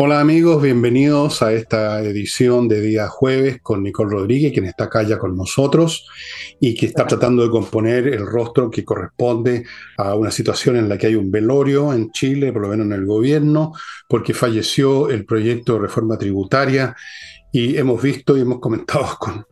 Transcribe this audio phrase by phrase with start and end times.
[0.00, 5.02] Hola amigos, bienvenidos a esta edición de día jueves con Nicole Rodríguez, quien está acá
[5.02, 6.06] ya con nosotros
[6.60, 9.64] y que está tratando de componer el rostro que corresponde
[9.96, 12.92] a una situación en la que hay un velorio en Chile, por lo menos en
[12.92, 13.72] el gobierno,
[14.08, 16.94] porque falleció el proyecto de reforma tributaria
[17.52, 19.44] y hemos visto y hemos comentado con,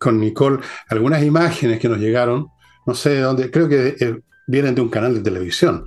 [0.00, 2.48] con Nicole algunas imágenes que nos llegaron,
[2.84, 4.18] no sé de dónde, creo que eh,
[4.48, 5.84] vienen de un canal de televisión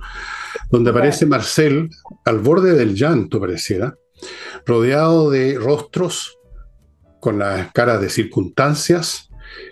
[0.70, 1.90] donde aparece Marcel
[2.24, 3.96] al borde del llanto, pareciera,
[4.66, 6.38] rodeado de rostros
[7.20, 9.28] con las caras de circunstancias,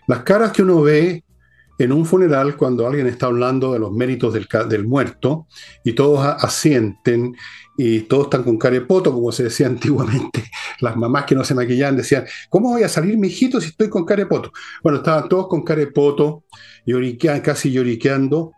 [0.06, 1.24] las caras que uno ve
[1.78, 5.46] en un funeral cuando alguien está hablando de los méritos del, muerto
[5.84, 7.36] y todos asienten
[7.76, 10.44] y todos están con carepoto, como se decía antiguamente.
[10.80, 13.88] Las mamás que no se maquillaban decían, ¿cómo voy a salir mi hijito si estoy
[13.88, 14.52] con carepoto?
[14.82, 16.44] Bueno, estaban todos con carepoto,
[16.84, 18.52] lloriquean, casi lloriqueando.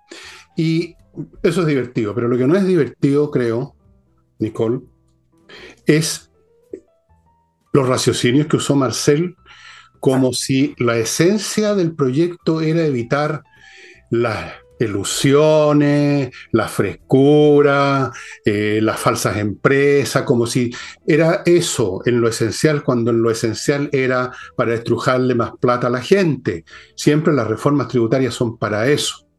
[0.56, 0.97] Y
[1.42, 3.75] eso es divertido, pero lo que no es divertido, creo,
[4.39, 4.80] Nicole,
[5.86, 6.30] es
[7.72, 9.36] los raciocinios que usó Marcel
[10.00, 13.42] como si la esencia del proyecto era evitar
[14.11, 18.11] las ilusiones, la frescura,
[18.44, 20.75] eh, las falsas empresas, como si
[21.06, 25.91] era eso en lo esencial, cuando en lo esencial era para estrujarle más plata a
[25.91, 26.64] la gente.
[26.97, 29.30] Siempre las reformas tributarias son para eso.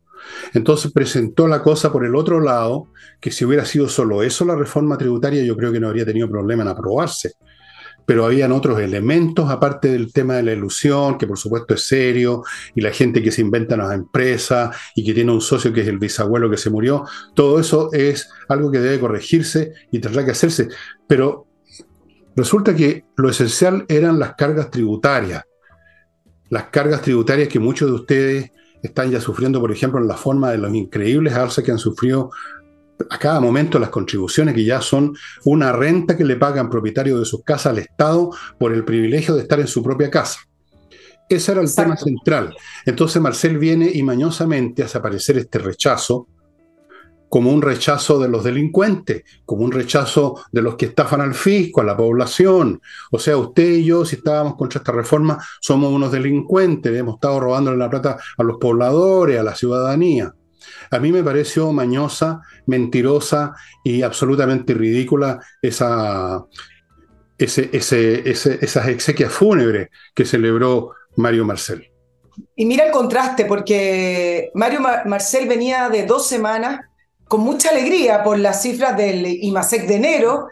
[0.54, 2.88] Entonces presentó la cosa por el otro lado,
[3.20, 6.30] que si hubiera sido solo eso la reforma tributaria, yo creo que no habría tenido
[6.30, 7.34] problema en aprobarse.
[8.06, 12.44] Pero habían otros elementos, aparte del tema de la ilusión, que por supuesto es serio,
[12.76, 15.82] y la gente que se inventa en las empresas y que tiene un socio que
[15.82, 17.06] es el bisabuelo que se murió.
[17.36, 20.68] Todo eso es algo que debe corregirse y tendrá que hacerse.
[21.08, 21.48] Pero
[22.36, 25.44] resulta que lo esencial eran las cargas tributarias.
[26.50, 30.52] Las cargas tributarias que muchos de ustedes están ya sufriendo, por ejemplo, en la forma
[30.52, 32.32] de los increíbles alzas que han sufrido
[33.10, 35.16] a cada momento las contribuciones que ya son
[35.46, 39.42] una renta que le pagan propietarios de sus casas al Estado por el privilegio de
[39.42, 40.40] estar en su propia casa.
[41.30, 42.56] Ese era el tema central.
[42.86, 46.28] Entonces Marcel viene y mañosamente hace aparecer este rechazo
[47.32, 51.80] como un rechazo de los delincuentes, como un rechazo de los que estafan al fisco,
[51.80, 52.82] a la población.
[53.10, 57.40] O sea, usted y yo, si estábamos contra esta reforma, somos unos delincuentes, hemos estado
[57.40, 60.36] robándole la plata a los pobladores, a la ciudadanía.
[60.92, 66.46] A mí me pareció mañosa, mentirosa y absolutamente ridícula esa,
[67.38, 71.88] esas exequias fúnebres que celebró Mario Marcel.
[72.58, 76.82] Y mira el contraste, porque Mario Marcel venía de dos semanas
[77.32, 80.50] con mucha alegría por las cifras del IMASEC de enero.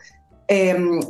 [0.48, 1.02] Em,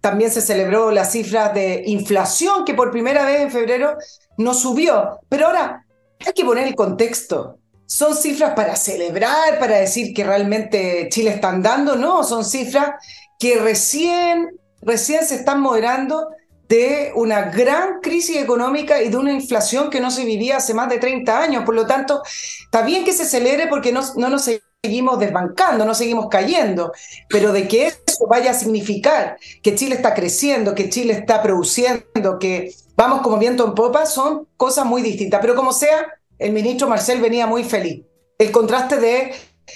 [0.00, 3.98] también se celebró las cifras de inflación, que por primera vez en febrero
[4.38, 5.20] no subió.
[5.28, 5.84] Pero ahora
[6.24, 7.58] hay que poner el contexto.
[7.84, 11.94] ¿Son cifras para celebrar, para decir que realmente Chile está andando?
[11.94, 12.92] No, son cifras
[13.38, 16.28] que recién, recién se están moderando
[16.70, 20.88] de una gran crisis económica y de una inflación que no se vivía hace más
[20.88, 21.64] de 30 años.
[21.64, 22.22] Por lo tanto,
[22.64, 24.48] está bien que se celebre porque no, no nos
[24.82, 26.92] seguimos desbancando, no seguimos cayendo,
[27.28, 32.38] pero de que eso vaya a significar que Chile está creciendo, que Chile está produciendo,
[32.38, 35.40] que vamos como viento en popa, son cosas muy distintas.
[35.40, 36.06] Pero como sea,
[36.38, 38.04] el ministro Marcel venía muy feliz.
[38.38, 39.32] El contraste de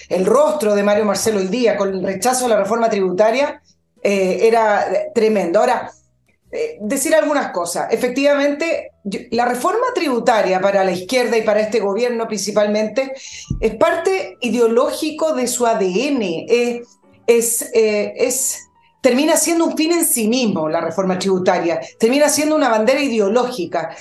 [0.09, 3.61] el rostro de Mario Marcelo hoy día con el rechazo a la reforma tributaria
[4.03, 5.59] eh, era tremendo.
[5.59, 5.91] Ahora,
[6.55, 7.91] eh, decir algunas cosas.
[7.91, 8.91] Efectivamente,
[9.31, 13.15] la reforma tributaria para la izquierda y para este gobierno principalmente
[13.59, 16.23] es parte ideológico de su ADN.
[16.23, 16.83] Eh,
[17.27, 18.31] es, eh,
[19.01, 23.97] termina siendo un fin en sí mismo la reforma tributaria, termina siendo una bandera ideológica,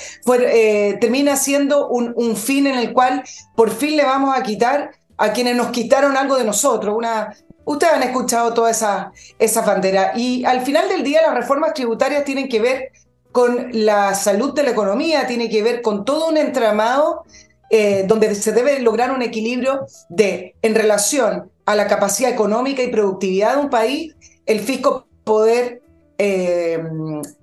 [0.99, 3.23] termina siendo un, un fin en el cual
[3.55, 7.33] por fin le vamos a quitar a quienes nos quitaron algo de nosotros, una,
[7.71, 12.25] Ustedes han escuchado toda esa, esa bandera y al final del día las reformas tributarias
[12.25, 12.91] tienen que ver
[13.31, 17.23] con la salud de la economía, tiene que ver con todo un entramado
[17.69, 22.89] eh, donde se debe lograr un equilibrio de, en relación a la capacidad económica y
[22.89, 24.15] productividad de un país,
[24.45, 25.81] el fisco poder
[26.17, 26.83] eh,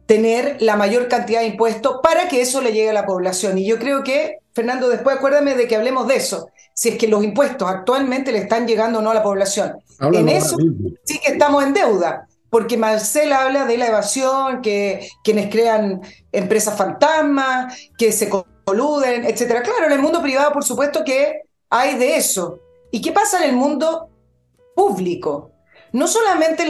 [0.05, 3.57] tener la mayor cantidad de impuestos para que eso le llegue a la población.
[3.57, 7.09] Y yo creo que, Fernando, después acuérdame de que hablemos de eso si es que
[7.09, 9.83] los impuestos actualmente le están llegando o no a la población.
[10.01, 10.57] en eso
[11.03, 16.79] sí que estamos en deuda, porque Marcel habla de la evasión, que quienes crean empresas
[16.79, 19.63] fantasmas, que se coluden, etcétera.
[19.63, 22.61] Claro, en el mundo privado, por supuesto que hay de eso.
[22.93, 24.11] ¿Y qué pasa en el mundo
[24.77, 25.51] público?
[25.93, 26.65] No solamente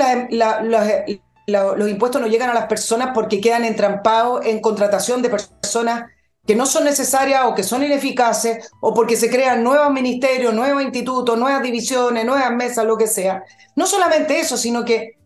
[1.47, 6.05] los impuestos no llegan a las personas porque quedan entrampados en contratación de personas
[6.49, 10.83] que no son necesarias o que son ineficaces, o porque se crean nuevos ministerios, nuevos
[10.83, 13.45] institutos, nuevas divisiones, nuevas mesas, lo que sea.
[13.77, 15.19] No solamente eso, sino que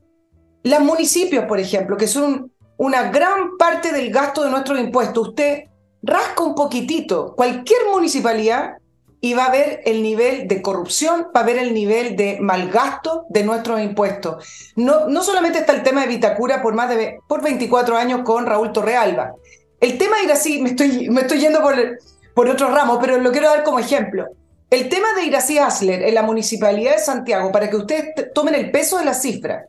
[0.65, 5.65] Los municipios, por ejemplo, que son una gran parte del gasto de nuestros impuestos, usted
[6.03, 8.79] rasca un poquitito cualquier municipalidad
[9.21, 13.27] y va a ver el nivel de corrupción, va a ver el nivel de malgasto
[13.29, 14.73] de nuestros impuestos.
[14.75, 18.45] No, no solamente está el tema de Vitacura por más de por 24 años con
[18.45, 19.35] Raúl Torrealba.
[19.83, 21.75] El tema de Irací, me estoy, me estoy yendo por,
[22.35, 24.29] por otro ramo, pero lo quiero dar como ejemplo.
[24.71, 28.71] El tema de Irací Asler en la Municipalidad de Santiago, para que ustedes tomen el
[28.71, 29.67] peso de la cifra.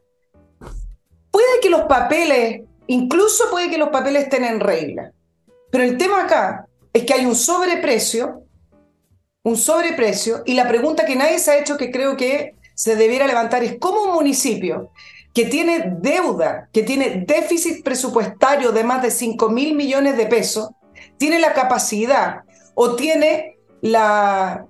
[1.30, 5.12] Puede que los papeles, incluso puede que los papeles estén en regla,
[5.70, 8.44] pero el tema acá es que hay un sobreprecio
[9.44, 13.28] un sobreprecio y la pregunta que nadie se ha hecho que creo que se debiera
[13.28, 14.90] levantar es cómo un municipio
[15.34, 20.70] que tiene deuda, que tiene déficit presupuestario de más de 5 mil millones de pesos,
[21.18, 22.42] tiene la capacidad
[22.76, 24.68] o tiene la,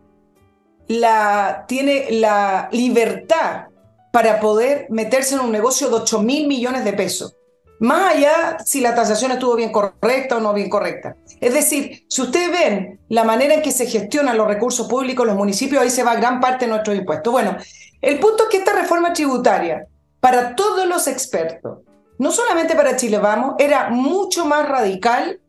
[1.67, 3.67] tiene la libertad
[4.11, 7.35] para poder meterse en un negocio de 8 mil millones de pesos
[7.83, 11.17] más allá si la tasación estuvo bien correcta o no bien correcta.
[11.41, 15.35] Es decir, si ustedes ven la manera en que se gestionan los recursos públicos los
[15.35, 17.33] municipios, ahí se va gran parte de nuestros impuestos.
[17.33, 17.57] Bueno,
[18.01, 19.85] el punto es que esta reforma tributaria,
[20.23, 21.79] para todos los expertos,
[22.17, 25.41] no solamente para Chile Vamos, era mucho más radical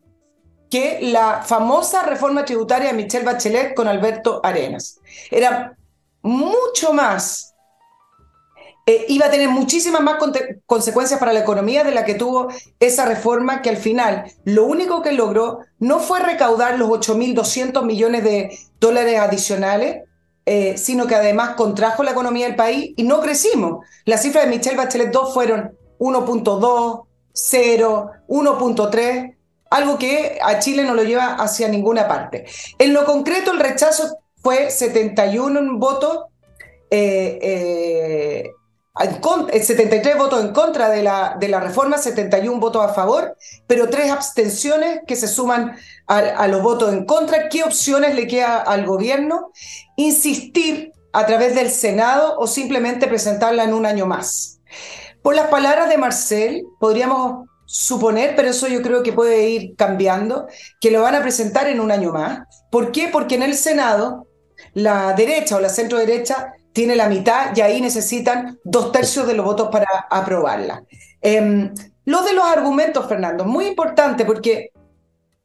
[0.68, 4.98] que la famosa reforma tributaria de Michelle Bachelet con Alberto Arenas.
[5.30, 5.76] Era
[6.22, 7.54] mucho más
[8.86, 10.16] eh, iba a tener muchísimas más
[10.66, 12.48] consecuencias para la economía de la que tuvo
[12.80, 18.24] esa reforma que al final lo único que logró no fue recaudar los 8.200 millones
[18.24, 20.03] de dólares adicionales,
[20.46, 23.86] eh, sino que además contrajo la economía del país y no crecimos.
[24.04, 29.36] Las cifras de Michelle Bachelet 2 fueron 1.2, 0, 1.3,
[29.70, 32.44] algo que a Chile no lo lleva hacia ninguna parte.
[32.78, 36.26] En lo concreto, el rechazo fue 71 votos.
[36.90, 38.50] Eh, eh,
[38.96, 43.36] 73 votos en contra de la, de la reforma, 71 votos a favor,
[43.66, 45.76] pero tres abstenciones que se suman
[46.06, 47.48] a, los votos en contra.
[47.48, 49.50] ¿Qué opciones le queda al gobierno?
[49.96, 54.60] Insistir a través del Senado o simplemente presentarla en un año más.
[55.22, 60.46] Por las palabras de Marcel, podríamos suponer, pero eso yo creo que puede ir cambiando,
[60.80, 62.42] que lo van a presentar en un año más.
[62.70, 63.08] ¿Por qué?
[63.08, 64.28] Porque en el Senado
[64.72, 69.34] la derecha o la centro derecha tiene la mitad y ahí necesitan dos tercios de
[69.34, 70.82] los votos para aprobarla.
[71.22, 71.70] Eh,
[72.04, 74.72] lo de los argumentos, Fernando, muy importante porque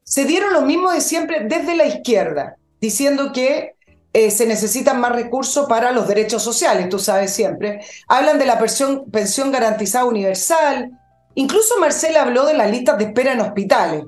[0.03, 3.75] se dieron los mismos de siempre desde la izquierda, diciendo que
[4.11, 7.81] eh, se necesitan más recursos para los derechos sociales, tú sabes siempre.
[8.07, 10.89] Hablan de la pensión, pensión garantizada universal.
[11.35, 14.03] Incluso Marcela habló de las listas de espera en hospitales.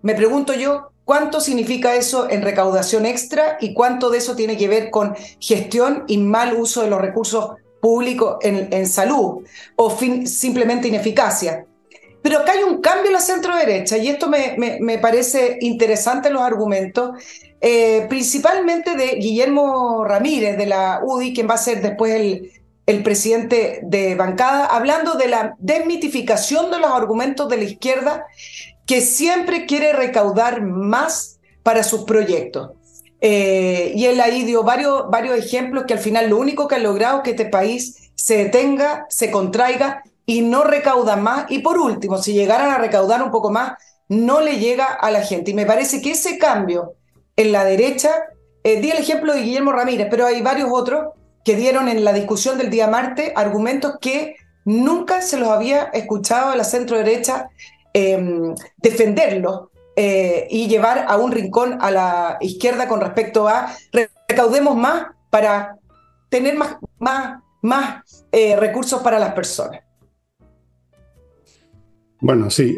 [0.00, 4.68] Me pregunto yo, ¿Cuánto significa eso en recaudación extra y cuánto de eso tiene que
[4.68, 9.44] ver con gestión y mal uso de los recursos públicos en, salud
[9.76, 11.66] o simplemente ineficacia?
[12.22, 16.30] Pero acá hay un cambio en la centro derecha y esto me, me, parece interesante
[16.30, 17.10] los argumentos,
[17.60, 22.50] eh, principalmente de Guillermo Ramírez de la UDI, quien va a ser después el,
[22.86, 28.26] el presidente de bancada, hablando de la desmitificación de los argumentos de la izquierda
[28.86, 32.72] que siempre quiere recaudar más para sus proyectos.
[33.20, 36.78] Eh, y él ahí dio varios, varios ejemplos que al final lo único que ha
[36.78, 41.46] logrado es que este país se detenga, se contraiga y no recauda más.
[41.48, 45.22] Y por último, si llegaran a recaudar un poco más, no le llega a la
[45.22, 45.52] gente.
[45.52, 46.94] Y me parece que ese cambio
[47.36, 48.10] en la derecha,
[48.62, 52.12] eh, di el ejemplo de Guillermo Ramírez, pero hay varios otros que dieron en la
[52.12, 57.48] discusión del día martes argumentos que nunca se los había escuchado a la centro derecha
[57.96, 63.72] Em, defenderlo eh, y llevar a un rincón a la izquierda con respecto a
[64.26, 65.78] recaudemos más para
[66.28, 69.80] tener más, más, más eh, recursos para las personas.
[72.20, 72.76] Bueno, sí,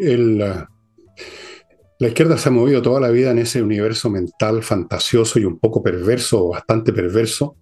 [1.97, 5.57] la izquierda se ha movido toda la vida en ese universo mental fantasioso y un
[5.57, 7.55] poco perverso, bastante perverso,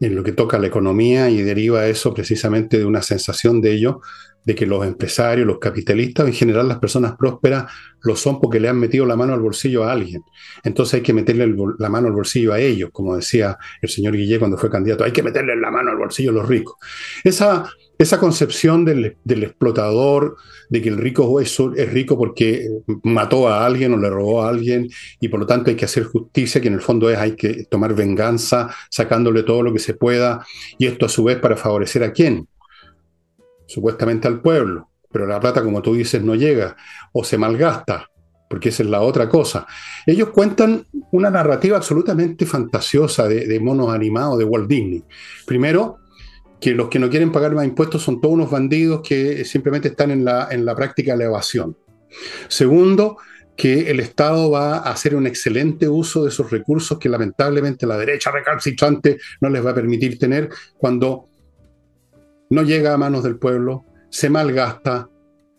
[0.00, 3.72] en lo que toca a la economía y deriva eso precisamente de una sensación de
[3.72, 4.00] ello
[4.44, 7.72] de que los empresarios, los capitalistas, en general las personas prósperas,
[8.02, 10.22] lo son porque le han metido la mano al bolsillo a alguien.
[10.62, 14.38] Entonces hay que meterle la mano al bolsillo a ellos, como decía el señor Guillé
[14.38, 16.76] cuando fue candidato, hay que meterle la mano al bolsillo a los ricos.
[17.22, 17.64] Esa,
[17.98, 20.36] esa concepción del, explotador,
[20.68, 22.68] de que el rico es, es rico porque
[23.02, 24.88] mató a alguien o le robó a alguien
[25.20, 27.64] y por lo tanto hay que hacer justicia, que en el fondo es hay que
[27.64, 30.44] tomar venganza, sacándole todo lo que se pueda,
[30.78, 32.48] y esto a su vez para favorecer a quién,
[33.66, 36.76] supuestamente al pueblo, pero la plata, como tú dices, no llega
[37.12, 38.10] o se malgasta,
[38.48, 39.66] porque esa es la otra cosa.
[40.06, 45.04] Ellos cuentan una narrativa absolutamente fantasiosa de, monos animados de Walt Disney.
[45.46, 45.98] Primero,
[46.60, 50.10] que los que no quieren pagar más impuestos son todos unos bandidos que simplemente están
[50.10, 51.76] en la, en la práctica de la evasión.
[52.48, 53.18] Segundo,
[53.56, 57.96] que el Estado va a hacer un excelente uso de esos recursos que lamentablemente la
[57.96, 61.28] derecha recalcitrante no les va a permitir tener cuando
[62.50, 65.08] no llega a manos del pueblo, se malgasta,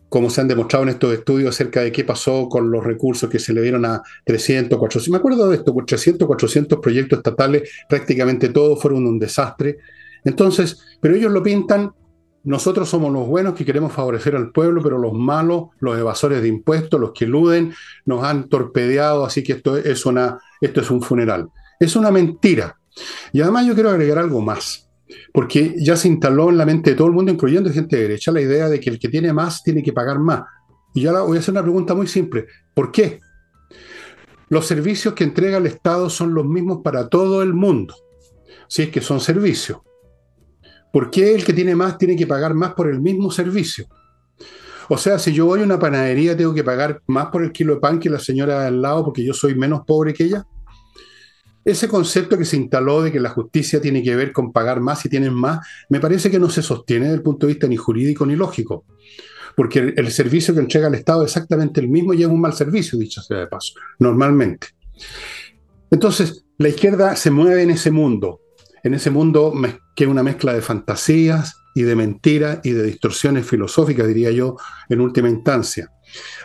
[0.09, 3.39] como se han demostrado en estos estudios acerca de qué pasó con los recursos que
[3.39, 5.11] se le dieron a 300, 400.
[5.11, 9.77] Me acuerdo de esto, por 300, 400 proyectos estatales, prácticamente todos fueron un desastre.
[10.25, 11.93] Entonces, pero ellos lo pintan,
[12.43, 16.47] nosotros somos los buenos que queremos favorecer al pueblo, pero los malos, los evasores de
[16.47, 17.73] impuestos, los que eluden,
[18.05, 21.49] nos han torpedeado, así que esto es, una, esto es un funeral.
[21.79, 22.77] Es una mentira.
[23.31, 24.85] Y además yo quiero agregar algo más
[25.33, 28.31] porque ya se instaló en la mente de todo el mundo, incluyendo gente de derecha,
[28.31, 30.43] la idea de que el que tiene más tiene que pagar más.
[30.93, 32.47] Y ya voy a hacer una pregunta muy simple.
[32.73, 33.19] ¿Por qué?
[34.49, 37.95] Los servicios que entrega el Estado son los mismos para todo el mundo,
[38.67, 39.79] si es que son servicios.
[40.95, 43.85] ¿Por qué el que tiene más tiene que pagar más por el mismo servicio?
[44.87, 47.73] O sea, si yo voy a una panadería, tengo que pagar más por el kilo
[47.73, 50.47] de pan que la señora al lado porque yo soy menos pobre que ella.
[51.65, 55.01] Ese concepto que se instaló de que la justicia tiene que ver con pagar más
[55.01, 57.75] si tienes más, me parece que no se sostiene desde el punto de vista ni
[57.75, 58.85] jurídico ni lógico.
[59.53, 62.53] Porque el, servicio que entrega el Estado es exactamente el mismo y es un mal
[62.53, 64.67] servicio, dicho sea de paso, normalmente.
[65.91, 68.39] Entonces, la izquierda se mueve en ese mundo,
[68.81, 69.51] en ese mundo
[69.95, 74.57] que es una mezcla de fantasías y de mentiras y de distorsiones filosóficas, diría yo,
[74.89, 75.91] en última instancia.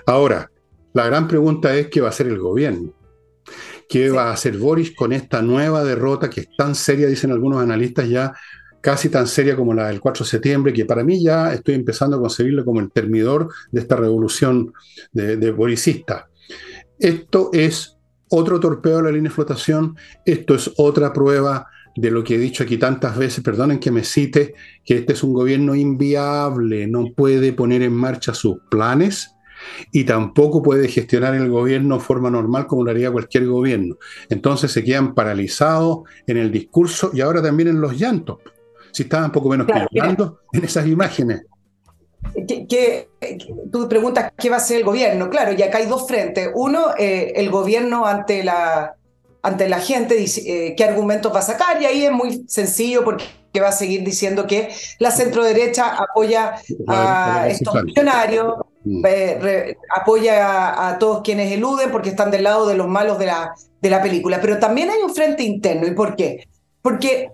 [0.07, 0.51] Ahora,
[0.93, 2.95] la gran pregunta es qué va a hacer el gobierno.
[3.89, 7.61] ¿Qué va a hacer Boris con esta nueva derrota que es tan seria, dicen algunos
[7.61, 8.33] analistas ya,
[8.81, 12.17] casi tan seria como la del 4 de septiembre, que para mí ya estoy empezando
[12.17, 14.73] a concebirlo como el termidor de esta revolución
[15.13, 16.29] de, de borisista.
[16.99, 17.97] Esto es
[18.29, 21.67] otro torpeo de la línea de flotación, esto es otra prueba
[22.01, 24.55] de lo que he dicho aquí tantas veces, perdonen que me cite,
[24.85, 29.37] que este es un gobierno inviable, no puede poner en marcha sus planes,
[29.93, 33.99] y tampoco puede gestionar el gobierno de forma normal como lo haría cualquier gobierno.
[34.31, 38.39] Entonces se quedan paralizados en el discurso y ahora también en los llantos.
[38.91, 41.43] Si estaban poco menos claro, en esas imágenes.
[42.59, 43.11] Que,
[43.71, 45.29] tú preguntas qué va a hacer el gobierno.
[45.29, 46.49] Claro, y acá hay dos frentes.
[46.55, 48.97] Uno, eh, el gobierno ante la,
[49.43, 53.25] ante la gente, eh, qué argumentos va a sacar, y ahí es muy sencillo porque
[53.61, 54.69] va a seguir diciendo que
[54.99, 56.57] la centroderecha apoya
[56.87, 59.05] a estos funcionarios, Mm.
[59.95, 63.91] apoya a, todos quienes eluden porque están del lado de los malos de la, de
[63.91, 64.41] la película.
[64.41, 65.87] Pero también hay un frente interno.
[65.87, 66.49] ¿Y por qué?
[66.81, 67.31] Porque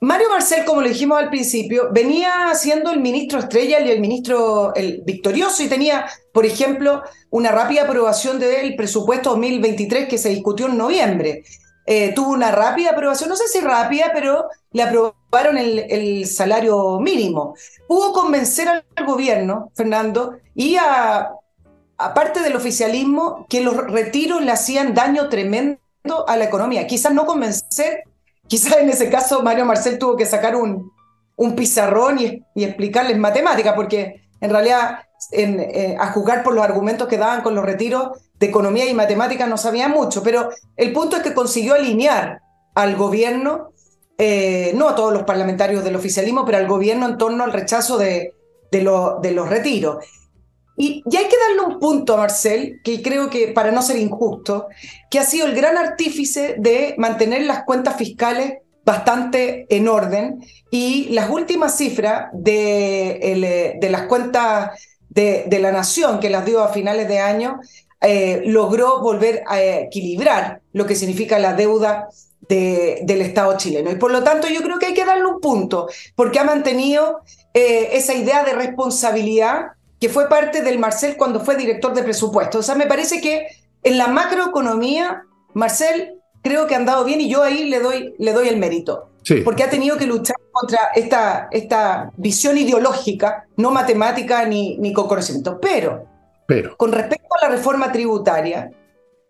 [0.00, 4.72] Mario Marcel, como le dijimos al principio, venía siendo el ministro estrella y el ministro
[5.04, 10.78] victorioso y tenía, por ejemplo, una rápida aprobación del presupuesto 2023 que se discutió en
[10.78, 11.42] noviembre.
[11.90, 17.54] Eh, tuvo una rápida aprobación, no sé si rápida, pero le aprobaron el, salario mínimo.
[17.88, 21.30] Pudo convencer al gobierno, Fernando, y a,
[21.96, 25.78] aparte del oficialismo, que los retiros le hacían daño tremendo
[26.26, 26.86] a la economía.
[26.86, 28.04] Quizás no convencer,
[28.48, 30.90] quizás en ese caso Mario Marcel tuvo que sacar un,
[31.36, 35.00] un pizarrón y, explicarles matemática, porque en realidad
[35.32, 39.48] eh, a juzgar por los argumentos que daban con los retiros de economía y matemáticas
[39.48, 42.40] no sabía mucho, pero el punto es que consiguió alinear
[42.74, 43.70] al gobierno,
[44.16, 47.98] eh, no a todos los parlamentarios del oficialismo, pero al gobierno en torno al rechazo
[47.98, 48.32] de
[48.72, 50.04] los retiros.
[50.78, 53.96] Y, y, hay que darle un punto a Marcel, que creo que, para no ser
[53.96, 54.68] injusto,
[55.10, 61.08] que ha sido el gran artífice de mantener las cuentas fiscales bastante en orden y
[61.10, 64.70] las últimas cifras de, de las cuentas
[65.10, 67.60] de, la nación que las dio a finales de año,
[68.00, 72.08] eh, logró volver a equilibrar lo que significa la deuda
[72.48, 73.90] del Estado chileno.
[73.90, 77.20] Y por lo tanto yo creo que hay que darle un punto, porque ha mantenido
[77.52, 82.58] eh, esa idea de responsabilidad que fue parte del Marcel cuando fue director de presupuesto.
[82.58, 83.46] O sea, me parece que
[83.82, 85.24] en la macroeconomía,
[85.54, 89.10] Marcel creo que ha andado bien y yo ahí le doy, le doy el mérito.
[89.44, 95.06] Porque ha tenido que luchar contra esta, esta visión ideológica, no matemática ni, ni con
[95.06, 95.60] conocimiento.
[95.60, 96.06] Pero,
[96.46, 98.70] Pero, con respecto a la reforma tributaria,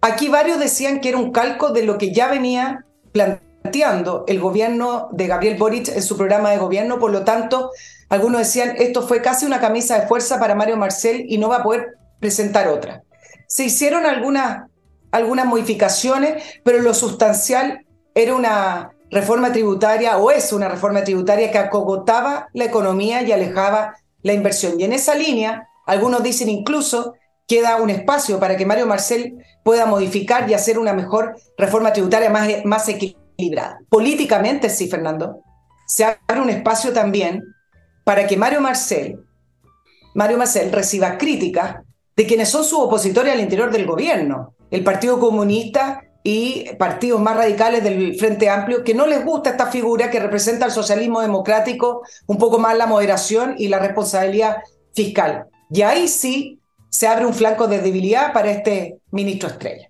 [0.01, 2.85] aquí varios decían que era un calco de lo que ya venía
[3.63, 6.99] planteando el gobierno de Gabriel Boric en su programa de gobierno.
[6.99, 7.71] Por lo tanto,
[8.09, 11.57] algunos decían esto fue casi una camisa de fuerza para Mario Marcel y no va
[11.57, 13.03] a poder presentar otra.
[13.47, 14.65] Se hicieron algunas,
[15.11, 21.59] algunas modificaciones, pero lo sustancial era una reforma tributaria o es una reforma tributaria que
[21.59, 24.79] acogotaba la economía y alejaba la inversión.
[24.79, 27.15] Y en esa línea, algunos dicen incluso
[27.47, 32.29] queda un espacio para que Mario Marcel pueda modificar y hacer una mejor reforma tributaria
[32.29, 32.87] más, más.
[33.89, 35.43] Políticamente, sí, Fernando.
[35.87, 37.43] se abre un espacio también
[38.05, 39.21] para que Mario Marcel,
[40.15, 41.77] Mario Marcel reciba críticas
[42.17, 47.37] de quienes son sus opositores al interior del gobierno, el Partido Comunista y partidos más
[47.37, 52.03] radicales del Frente Amplio, que no les gusta esta figura que representa el socialismo democrático,
[52.27, 54.57] un poco más la moderación y la responsabilidad
[54.93, 55.47] fiscal.
[55.71, 56.59] Y ahí sí
[56.91, 59.88] se abre un flanco de debilidad para este ministro Estrella.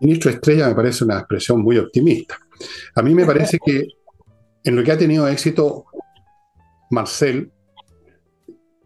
[0.00, 2.38] Ministro Estrella me parece una expresión muy optimista.
[2.94, 3.86] A mí me parece que
[4.64, 5.86] en lo que ha tenido éxito
[6.90, 7.52] Marcel,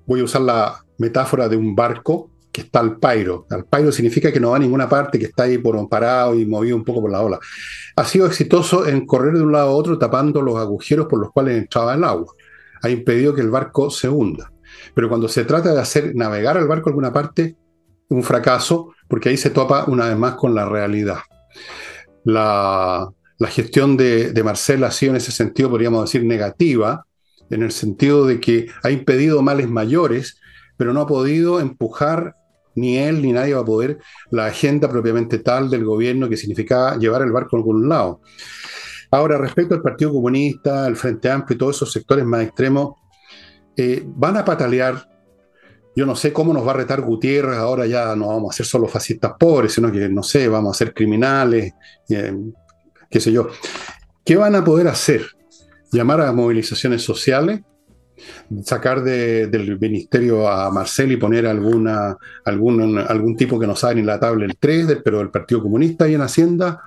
[0.07, 3.47] voy a usar la metáfora de un barco que está al pairo.
[3.51, 6.45] Al pairo significa que no va a ninguna parte, que está ahí por parado y
[6.45, 7.39] movido un poco por la ola.
[7.97, 11.33] Ha sido exitoso en correr de un lado a otro tapando los agujeros por los
[11.33, 12.35] cuales entraba el agua.
[12.83, 14.53] Ha impedido que el barco se hunda.
[14.95, 17.57] Pero cuando se trata de hacer navegar al barco a alguna parte,
[18.09, 21.19] un fracaso, porque ahí se topa una vez más con la realidad.
[22.25, 23.13] La,
[23.49, 27.05] gestión de, de Marcel ha sido en ese sentido, podríamos decir, negativa,
[27.51, 30.41] en el sentido de que ha impedido males mayores,
[30.79, 32.37] pero no ha podido empujar
[32.75, 33.99] ni él ni nadie va a poder
[34.31, 38.23] la agenda propiamente tal del gobierno que significaba llevar el barco a algún lado.
[39.11, 42.95] Ahora, respecto al Partido Comunista, el Frente Amplio y todos esos sectores más extremos,
[43.77, 45.07] eh, van a patalear.
[45.95, 48.67] Yo no sé cómo nos va a retar Gutiérrez, ahora ya no vamos a ser
[48.67, 51.75] solo fascistas pobres, sino que, no sé, vamos a ser criminales,
[52.09, 52.35] eh,
[53.11, 53.49] qué sé yo.
[54.25, 55.23] ¿Qué van a poder hacer?
[55.93, 57.61] llamar a movilizaciones sociales,
[58.65, 64.03] sacar del ministerio a Marcel y poner alguna, algún, algún tipo que no sabe ni
[64.03, 66.83] la tabla el 3, pero del Partido Comunista y en Hacienda,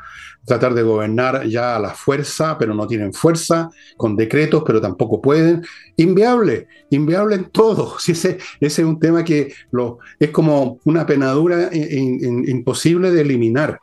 [0.45, 5.21] tratar de gobernar ya a la fuerza, pero no tienen fuerza, con decretos, pero tampoco
[5.21, 5.65] pueden.
[5.97, 7.95] Inviable, inviable en todo.
[8.05, 13.79] Si ese, es un tema que lo, es como una penadura imposible de eliminar.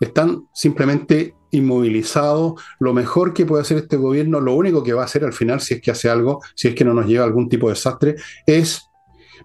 [0.00, 5.04] Están simplemente inmovilizado, lo mejor que puede hacer este gobierno, lo único que va a
[5.04, 7.26] hacer al final, si es que hace algo, si es que no nos lleva a
[7.26, 8.82] algún tipo de desastre, es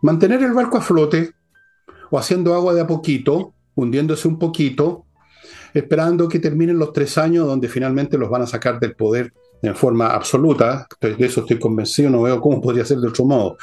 [0.01, 1.31] mantener el barco a flote
[2.09, 5.04] o haciendo agua de a poquito, hundiéndose un poquito,
[5.75, 9.75] esperando que terminen los tres años donde finalmente los van a sacar del poder en
[9.75, 13.57] forma absoluta, de eso estoy convencido, no veo cómo podría ser de otro modo.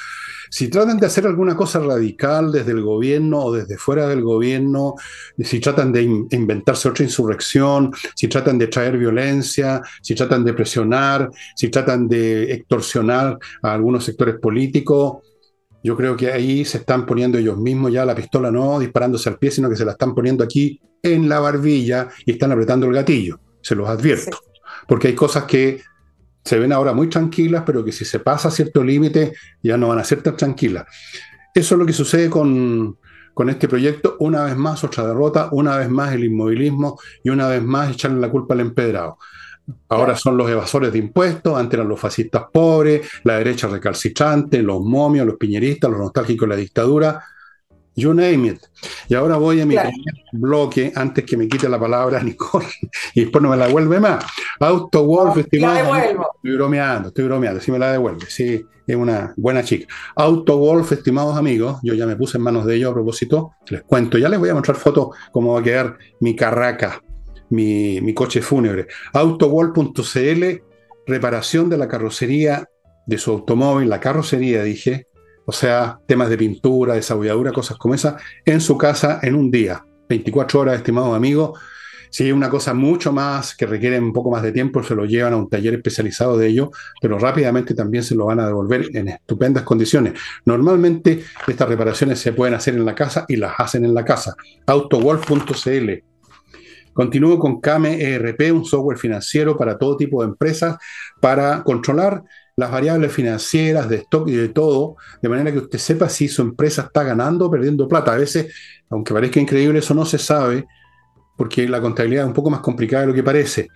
[0.51, 4.97] Si tratan de hacer alguna cosa radical desde el gobierno o desde fuera del gobierno,
[5.39, 11.31] si tratan de inventarse otra insurrección, si tratan de traer violencia, si tratan de presionar,
[11.57, 15.32] si tratan de extorsionar a algunos sectores políticos,
[15.83, 19.39] yo creo que ahí se están poniendo ellos mismos ya la pistola no disparándose al
[19.39, 22.95] pie, sino que se la están poniendo aquí en la barbilla y están apretando el
[22.95, 24.39] gatillo, se los advierto.
[24.87, 25.81] Porque hay cosas que
[26.45, 29.99] se ven ahora muy tranquilas, pero que si se pasa cierto límite ya no van
[29.99, 30.87] a ser tan tranquilas.
[31.55, 32.99] Eso es lo que sucede con,
[33.49, 34.17] este proyecto.
[34.21, 38.21] Una vez más, otra derrota, una vez más el inmovilismo y una vez más echarle
[38.21, 39.19] la culpa al empedrado.
[39.89, 44.81] Ahora son los evasores de impuestos, antes eran los fascistas pobres, la derecha recalcitrante, los
[44.81, 47.25] momios, los piñeristas, los nostálgicos de la dictadura.
[47.95, 48.61] You name it.
[49.09, 49.77] Y ahora voy a mi
[50.33, 52.67] bloque antes que me quite la palabra Nicole
[53.15, 54.25] y después no me la devuelve más.
[54.61, 55.95] Auto Wolf, estimado.
[55.95, 57.61] Estoy bromeando, estoy bromeando.
[57.61, 59.93] Si me la devuelve, sí, es una buena chica.
[60.17, 63.53] Auto Wolf, estimados amigos, yo ya me puse en manos de ellos a propósito.
[63.69, 67.03] Les cuento, ya les voy a mostrar fotos cómo va a quedar mi carraca,
[67.53, 68.89] mi, coche fúnebre.
[69.13, 70.45] Autowolf.cl,
[71.07, 72.69] reparación de la carrocería
[73.07, 75.07] de su automóvil, la carrocería, dije
[75.45, 79.85] o sea, temas de pintura, desabulladura, cosas como esa, en su casa en un día.
[80.09, 81.59] 24 horas, estimados amigos.
[82.11, 85.07] Si hay una cosa mucho más que requiere un poco más de tiempo, se lo
[85.07, 88.95] llevan a un taller especializado de ello, pero rápidamente también se lo van a devolver
[88.95, 90.21] en estupendas condiciones.
[90.45, 94.37] Normalmente estas reparaciones se pueden hacer en la casa y las hacen en la casa.
[94.67, 96.12] Autowolf.cl.
[96.93, 100.77] Continúo con Kame ERP, un software financiero para todo tipo de empresas
[101.21, 102.23] para controlar
[102.57, 106.43] las variables financieras, de stock y de todo, de manera que usted sepa si su
[106.43, 108.13] empresa está ganando o perdiendo plata.
[108.13, 108.55] A veces,
[108.91, 110.67] aunque parezca increíble, eso no se sabe,
[111.37, 113.69] porque la contabilidad es un poco más complicada de lo que parece.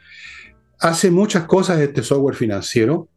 [0.78, 3.08] Hace muchas cosas este software financiero,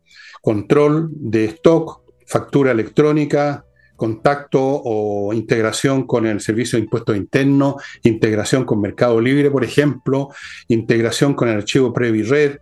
[0.42, 3.66] control de stock, factura electrónica,
[4.00, 10.30] contacto o integración con el servicio de impuestos internos, integración con Mercado Libre, por ejemplo,
[10.70, 12.58] integración con el archivo Previred,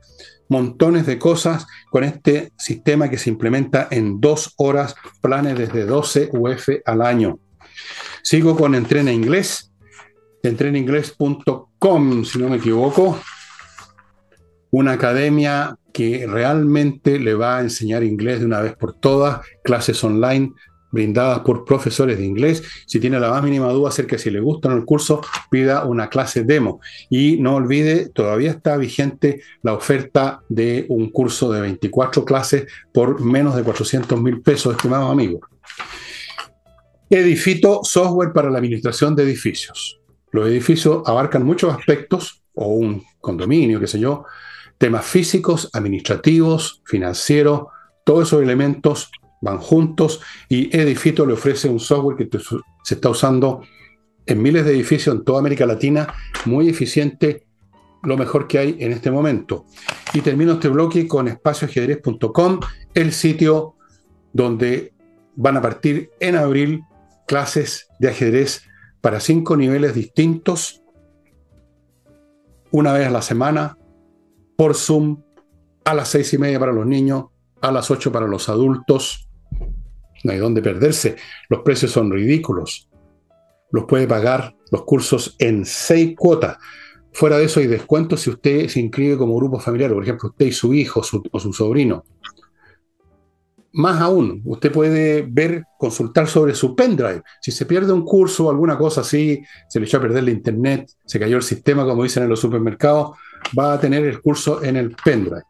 [0.49, 6.31] montones de cosas con este sistema que se implementa en dos horas, planes desde 12
[6.33, 7.39] UF al año.
[8.23, 9.71] Sigo con Entrena Inglés,
[10.43, 13.19] entrenainglés.com, si no me equivoco,
[14.71, 20.03] una academia que realmente le va a enseñar inglés de una vez por todas, clases
[20.03, 20.51] online
[20.91, 22.63] brindadas por profesores de inglés.
[22.85, 25.21] Si tiene la más mínima duda acerca de si le gusta o no el curso,
[25.49, 26.79] pida una clase demo.
[27.09, 33.21] Y no olvide, todavía está vigente la oferta de un curso de 24 clases por
[33.21, 35.41] menos de 400 mil pesos, estimados amigos.
[37.09, 39.99] Edifito, software para la administración de edificios.
[40.31, 44.25] Los edificios abarcan muchos aspectos, o un condominio, qué sé yo,
[44.77, 47.67] temas físicos, administrativos, financieros,
[48.03, 52.39] todos esos elementos van juntos y Edifito le ofrece un software que
[52.83, 53.61] se está usando
[54.25, 56.13] en miles de edificios en toda América Latina,
[56.45, 57.47] muy eficiente,
[58.03, 59.65] lo mejor que hay en este momento.
[60.13, 62.59] Y termino este bloque con espacioajedrez.com,
[62.93, 63.75] el sitio
[64.33, 64.93] donde
[65.35, 66.83] van a partir en abril
[67.25, 68.63] clases de ajedrez
[69.01, 70.83] para cinco niveles distintos,
[72.71, 73.77] una vez a la semana,
[74.57, 75.21] por Zoom,
[75.85, 77.25] a las seis y media para los niños,
[77.61, 79.26] a las ocho para los adultos.
[80.23, 81.15] No hay dónde perderse.
[81.49, 82.89] Los precios son ridículos.
[83.71, 86.57] Los puede pagar los cursos en seis cuotas.
[87.13, 90.45] Fuera de eso hay descuentos si usted se inscribe como grupo familiar, por ejemplo, usted
[90.45, 91.01] y su hijo
[91.31, 92.03] o su sobrino.
[93.73, 97.21] Más aún, usted puede ver, consultar sobre su pendrive.
[97.41, 100.31] Si se pierde un curso o alguna cosa así, se le echó a perder la
[100.31, 103.17] internet, se cayó el sistema, como dicen en los supermercados,
[103.57, 105.43] va a tener el curso en el pendrive.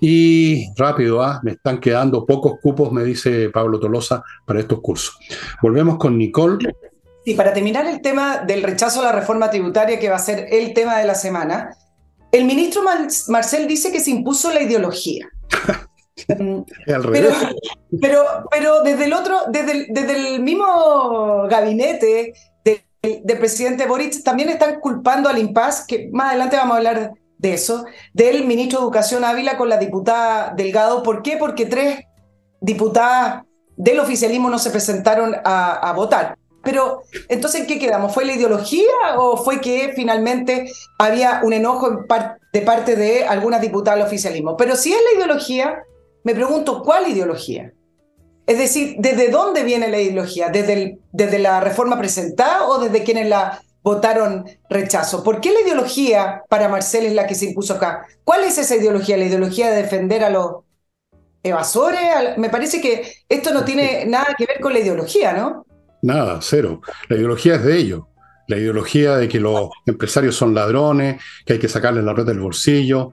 [0.00, 1.40] Y rápido, ¿ah?
[1.42, 5.18] me están quedando pocos cupos, me dice Pablo Tolosa, para estos cursos.
[5.62, 6.74] Volvemos con Nicole.
[7.24, 10.46] Y para terminar el tema del rechazo a la reforma tributaria, que va a ser
[10.50, 11.74] el tema de la semana,
[12.32, 12.82] el ministro
[13.28, 15.28] Marcel dice que se impuso la ideología.
[16.26, 16.64] pero,
[18.50, 25.38] pero, desde el otro, desde el, mismo gabinete del, presidente Boric también están culpando al
[25.38, 27.12] impas, que más adelante vamos a hablar
[27.44, 31.02] de eso, del ministro de Educación Ávila con la diputada Delgado.
[31.02, 31.36] ¿Por qué?
[31.36, 32.00] Porque tres
[32.60, 33.44] diputadas
[33.76, 36.36] del oficialismo no se presentaron a, votar.
[36.62, 38.14] Pero, entonces, ¿en qué quedamos?
[38.14, 40.64] ¿Fue la ideología o fue que finalmente
[40.98, 42.06] había un enojo
[42.52, 44.56] de parte de algunas diputadas del oficialismo?
[44.56, 45.82] Pero si es la ideología,
[46.24, 47.74] me pregunto, ¿cuál ideología?
[48.46, 50.48] Es decir, ¿desde dónde viene la ideología?
[50.48, 55.22] ¿Desde, ¿Desde la reforma presentada o desde quienes la votaron rechazo?
[55.22, 58.06] ¿Por qué la ideología para Marcel es la que se impuso acá?
[58.24, 59.16] ¿Cuál es esa ideología?
[59.16, 60.64] ¿La ideología de defender a los
[61.42, 62.36] evasores?
[62.38, 65.66] Me parece que esto no tiene nada que ver con la ideología, ¿no?
[66.02, 66.80] Nada, cero.
[67.08, 68.02] La ideología es de ellos.
[68.48, 72.40] La ideología de que los empresarios son ladrones, que hay que sacarles la red del
[72.40, 73.12] bolsillo,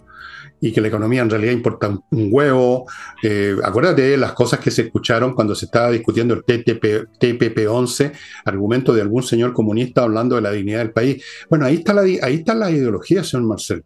[0.61, 2.85] y que la economía en realidad importa un huevo.
[3.23, 8.13] Eh, acuérdate de las cosas que se escucharon cuando se estaba discutiendo el TTP, TPP-11,
[8.45, 11.23] argumento de algún señor comunista hablando de la dignidad del país.
[11.49, 13.83] Bueno, ahí está la, ahí está la ideología, señor Marcel.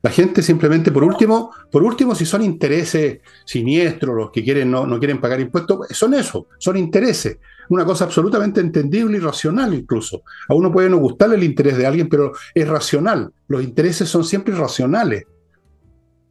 [0.00, 4.86] La gente simplemente, por último, por último, si son intereses siniestros, los que quieren no,
[4.86, 7.38] no quieren pagar impuestos, son eso, son intereses.
[7.70, 10.22] Una cosa absolutamente entendible y racional incluso.
[10.48, 13.32] A uno puede no gustarle el interés de alguien, pero es racional.
[13.48, 15.24] Los intereses son siempre racionales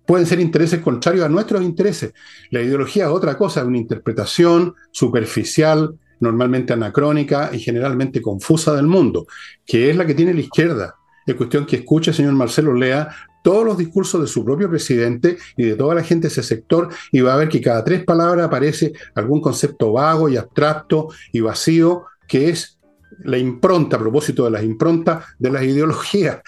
[0.08, 2.14] pueden ser intereses contrarios a nuestros intereses.
[2.50, 8.88] La ideología es otra cosa, es una interpretación superficial, normalmente anacrónica y generalmente confusa del
[8.88, 9.28] mundo,
[9.66, 10.96] que es la que tiene la izquierda.
[11.26, 13.10] Es cuestión que escuche, señor Marcelo, lea
[13.44, 16.90] todos los discursos de su propio presidente y de toda la gente de ese sector
[17.12, 21.42] y va a ver que cada tres palabras aparece algún concepto vago y abstracto y
[21.42, 22.80] vacío que es
[23.24, 26.40] la impronta, a propósito de las improntas de las ideologías.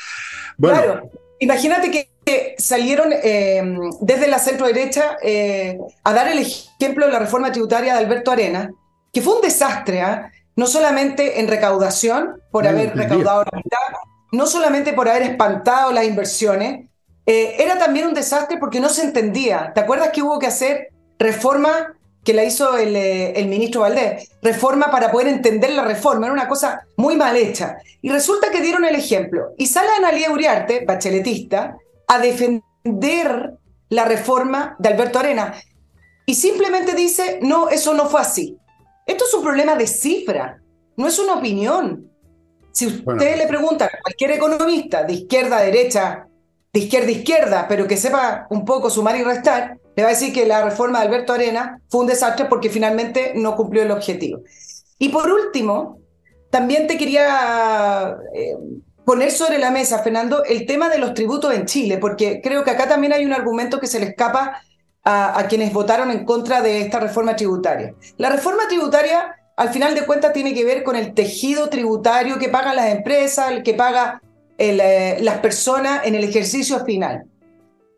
[0.58, 3.62] Bueno, imagínate que salieron eh,
[4.02, 8.32] desde la centro derecha eh, a dar el ejemplo de la reforma tributaria de Alberto
[8.32, 8.72] Arena,
[9.12, 10.32] que fue un desastre, ¿ah?
[10.56, 13.78] no solamente en recaudación, por haber recaudado la mitad,
[14.32, 16.88] no solamente por haber espantado las inversiones,
[17.26, 19.72] eh, era también un desastre porque no se entendía.
[19.74, 21.96] ¿Te acuerdas que hubo que hacer reforma
[22.30, 26.48] que la hizo el, el, ministro Valdés, reforma para poder entender la reforma, era una
[26.48, 27.78] cosa muy mal hecha.
[28.04, 29.56] Y resulta que dieron el ejemplo.
[29.58, 31.76] Y sale Analia Uriarte, bacheletista,
[32.08, 33.56] a defender
[33.90, 35.56] la reforma de Alberto Arena.
[36.28, 38.56] Y simplemente dice, no, eso no fue así.
[39.08, 40.62] Esto es un problema de cifra,
[40.98, 42.12] no es una opinión.
[42.72, 46.28] Si usted le pregunta a cualquier economista de izquierda a derecha,
[46.72, 50.14] de izquierda a izquierda, pero que sepa un poco sumar y restar, le va a
[50.14, 53.92] decir que la reforma de Alberto Arena fue un desastre porque finalmente no cumplió el
[53.92, 54.40] objetivo.
[54.98, 56.00] Y por último,
[56.50, 58.56] también te quería eh,
[59.04, 62.72] poner sobre la mesa, Fernando, el tema de los tributos en Chile, porque creo que
[62.72, 64.62] acá también hay un argumento que se le escapa
[65.04, 67.94] a, quienes votaron en contra de esta reforma tributaria.
[68.16, 72.48] La reforma tributaria, al final de cuentas, tiene que ver con el tejido tributario que
[72.48, 74.22] pagan las empresas, el que paga
[74.58, 77.26] eh, las personas en el ejercicio final.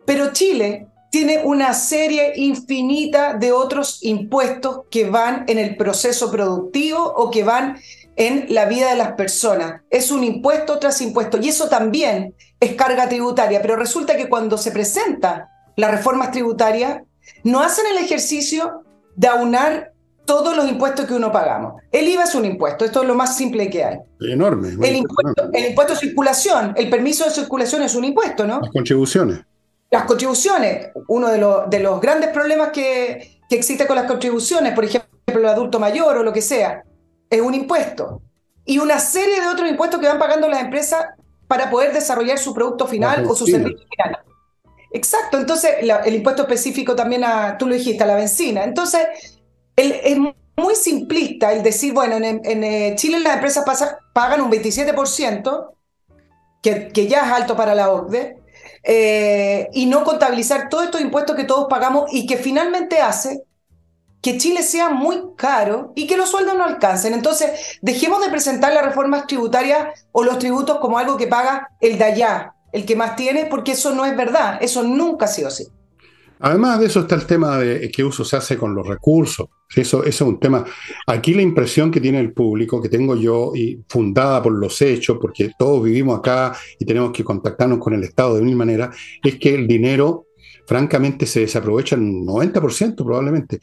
[0.03, 7.03] Pero Chile tiene una serie infinita de otros impuestos que van en el proceso productivo
[7.03, 7.77] o que van
[8.15, 9.81] en la vida de las personas.
[9.89, 14.57] Es un impuesto tras impuesto y eso también es carga tributaria, pero resulta que cuando
[14.57, 17.01] se presenta las reformas tributarias,
[17.43, 18.83] no hacen el ejercicio
[19.17, 19.91] de aunar
[20.23, 21.81] todos los impuestos que uno pagamos.
[21.91, 23.97] El IVA es un impuesto, esto es lo más simple que hay.
[24.21, 24.69] Enorme.
[24.81, 28.61] El impuesto, el impuesto de circulación, el permiso de circulación es un impuesto, ¿no?
[28.61, 29.41] Las contribuciones.
[29.91, 34.73] Las contribuciones, uno de, los, de los grandes problemas que, que existe con las contribuciones,
[34.73, 36.83] por ejemplo, el adulto mayor o lo que sea,
[37.29, 38.21] es un impuesto.
[38.65, 41.07] Y una serie de otros impuestos que van pagando las empresas
[41.47, 44.19] para poder desarrollar su producto final o su servicio final.
[44.93, 48.63] Exacto, entonces el impuesto específico también a, tú lo dijiste, a la benzina.
[48.63, 49.41] Entonces,
[49.75, 53.65] es muy simplista el decir, bueno, en, eh, Chile las empresas
[54.13, 55.73] pagan un 27%,
[56.61, 58.40] que, que, ya es alto para la OCDE,
[58.83, 63.43] eh, y no contabilizar todos estos impuestos que todos pagamos y que finalmente hace
[64.21, 67.13] que Chile sea muy caro y que los sueldos no alcancen.
[67.13, 71.97] Entonces, dejemos de presentar las reformas tributarias o los tributos como algo que paga el
[71.97, 75.47] de allá, el que más tiene, porque eso no es verdad, eso nunca ha sido
[75.47, 75.67] así.
[76.41, 79.47] Además de eso está el tema de qué uso se hace con los recursos.
[79.75, 80.65] Eso, es un tema.
[81.07, 85.17] Aquí la impresión que tiene el público, que tengo yo, y fundada por los hechos,
[85.21, 89.37] porque todos vivimos acá y tenemos que contactarnos con el Estado de mil maneras, es
[89.37, 90.27] que el dinero,
[90.65, 93.59] francamente, se desaprovecha en 90% probablemente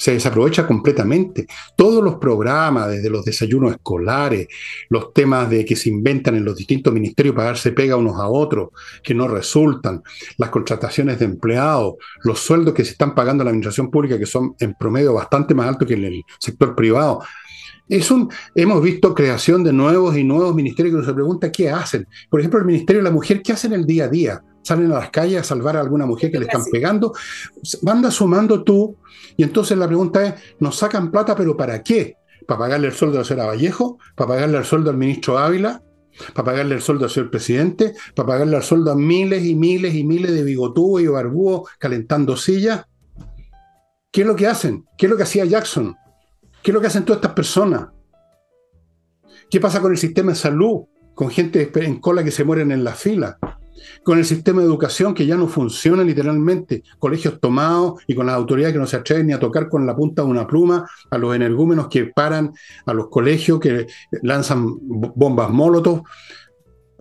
[0.00, 1.46] se desaprovecha completamente.
[1.76, 4.48] Todos los programas, desde los desayunos escolares,
[4.88, 8.26] los temas de que se inventan en los distintos ministerios para darse pega unos a
[8.26, 8.70] otros,
[9.02, 10.02] que no resultan,
[10.38, 14.24] las contrataciones de empleados, los sueldos que se están pagando a la administración pública, que
[14.24, 17.20] son en promedio bastante más altos que en el sector privado.
[17.86, 21.68] Es un, hemos visto creación de nuevos y nuevos ministerios que uno se pregunta qué
[21.68, 22.08] hacen.
[22.30, 24.42] Por ejemplo, el Ministerio de la Mujer, ¿qué hacen el día a día?
[24.62, 27.12] Salen a las calles a salvar a alguna mujer que le están pegando.
[27.82, 28.96] Manda sumando tú
[29.36, 32.16] y entonces la pregunta es, ¿nos sacan plata, pero para qué?
[32.46, 33.98] ¿Para pagarle el sueldo a la señora Vallejo?
[34.14, 35.82] ¿Para pagarle el sueldo al ministro Ávila?
[36.34, 37.94] ¿Para pagarle el sueldo al señor presidente?
[38.14, 42.36] ¿Para pagarle el sueldo a miles y miles y miles de bigotúos y barbúos calentando
[42.36, 42.84] sillas?
[44.10, 44.84] ¿Qué es lo que hacen?
[44.98, 45.96] ¿Qué es lo que hacía Jackson?
[46.62, 47.88] ¿Qué es lo que hacen todas estas personas?
[49.48, 50.82] ¿Qué pasa con el sistema de salud?
[51.14, 53.38] Con gente en cola que se mueren en la fila
[54.02, 58.36] con el sistema de educación que ya no funciona literalmente, colegios tomados y con las
[58.36, 61.18] autoridades que no se atreven ni a tocar con la punta de una pluma a
[61.18, 62.52] los energúmenos que paran
[62.86, 63.86] a los colegios, que
[64.22, 66.02] lanzan bombas molotov.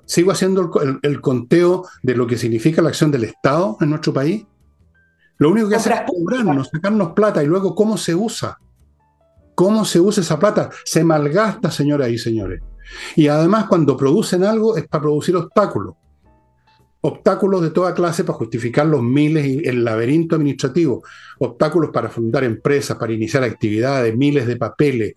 [0.06, 0.72] Sigo haciendo
[1.04, 4.46] el, conteo de lo que significa la acción del Estado en nuestro país.
[5.38, 8.58] Lo único que hace es cobrarnos, sacarnos plata y luego cómo se usa.
[9.54, 10.70] ¿Cómo se usa esa plata?
[10.84, 12.62] Se malgasta, señoras y señores.
[13.16, 15.94] Y además cuando producen algo es para producir obstáculos
[17.02, 21.04] obstáculos de toda clase para justificar los miles y el laberinto administrativo,
[21.40, 25.14] obstáculos para fundar empresas, para iniciar actividades, miles de papeles,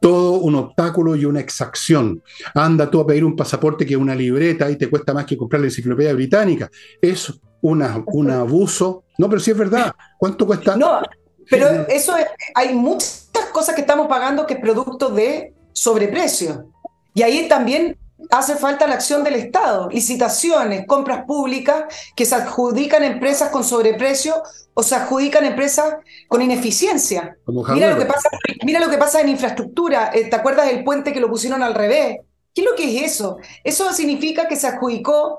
[0.00, 2.22] todo un obstáculo y una exacción.
[2.54, 5.36] Anda tú a pedir un pasaporte que es una libreta y te cuesta más que
[5.36, 6.70] comprar la enciclopedia británica.
[7.00, 7.32] Es
[7.62, 9.04] una, un abuso.
[9.16, 9.94] No, pero sí es verdad.
[10.18, 10.76] ¿Cuánto cuesta?
[10.76, 11.00] No,
[11.48, 16.70] pero eso es, hay muchas cosas que estamos pagando que es producto de sobreprecio.
[17.14, 17.96] Y ahí también
[18.30, 21.84] hace falta la acción del Estado, licitaciones, compras públicas
[22.14, 24.42] que se adjudican empresas con sobreprecio
[24.74, 25.94] o se adjudican empresas
[26.28, 27.36] con ineficiencia.
[27.46, 28.28] Mira lo, que pasa,
[28.64, 30.10] mira lo que pasa en infraestructura.
[30.12, 32.18] Eh, ¿Te acuerdas del puente que lo pusieron al revés?
[32.52, 33.38] ¿Qué es lo que es eso?
[33.62, 35.38] Eso significa que se adjudicó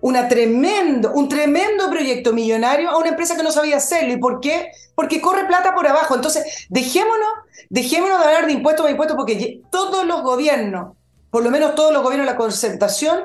[0.00, 4.12] una tremendo, un tremendo proyecto millonario a una empresa que no sabía hacerlo.
[4.12, 4.70] ¿Y por qué?
[4.94, 6.14] Porque corre plata por abajo.
[6.14, 7.28] Entonces, dejémonos,
[7.68, 10.97] dejémonos de hablar de impuestos a impuestos porque todos los gobiernos
[11.30, 13.24] por lo menos todos los gobiernos de la concertación,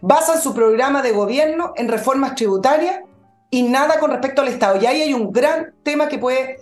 [0.00, 3.00] basan su programa de gobierno en reformas tributarias
[3.50, 4.80] y nada con respecto al Estado.
[4.80, 6.60] Y ahí hay un gran tema que puede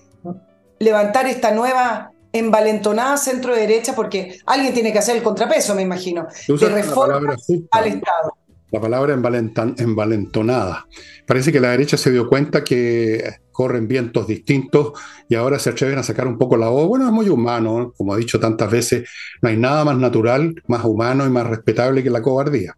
[0.79, 6.27] levantar esta nueva envalentonada centro derecha, porque alguien tiene que hacer el contrapeso, me imagino,
[6.47, 7.37] de reforma
[7.71, 8.37] al Estado.
[8.73, 10.87] La palabra envalentonada.
[11.27, 14.93] Parece que la derecha se dio cuenta que corren vientos distintos
[15.29, 16.89] y ahora se atreven a sacar un poco la voz.
[16.89, 19.09] Bueno, es muy humano, como ha dicho tantas veces,
[19.43, 22.77] no hay nada más natural, más humano y más respetable que la cobardía.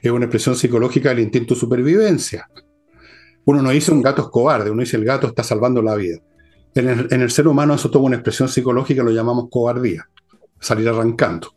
[0.00, 2.48] Es una expresión psicológica del instinto de supervivencia.
[3.44, 6.18] Uno no dice un gato es cobarde, uno dice el gato está salvando la vida.
[6.74, 10.08] En el, en el ser humano eso toma una expresión psicológica, lo llamamos cobardía,
[10.60, 11.54] salir arrancando.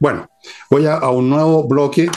[0.00, 0.28] Bueno,
[0.70, 2.10] voy a, a un nuevo bloque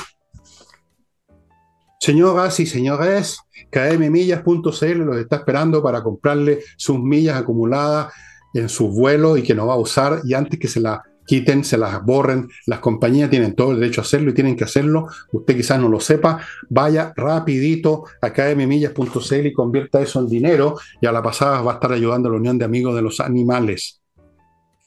[2.00, 3.40] Señoras y señores,
[3.72, 8.14] kmmillas.cl los está esperando para comprarle sus millas acumuladas
[8.54, 11.64] en sus vuelos y que no va a usar y antes que se la quiten,
[11.64, 12.50] se las borren.
[12.66, 15.08] Las compañías tienen todo el derecho a hacerlo y tienen que hacerlo.
[15.34, 16.40] Usted quizás no lo sepa.
[16.70, 21.76] Vaya rapidito a academimillas.cl y convierta eso en dinero y a la pasada va a
[21.76, 23.99] estar ayudando a la Unión de Amigos de los Animales.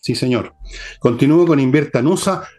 [0.03, 0.57] Sí, señor.
[0.99, 2.03] Continúo con Invierta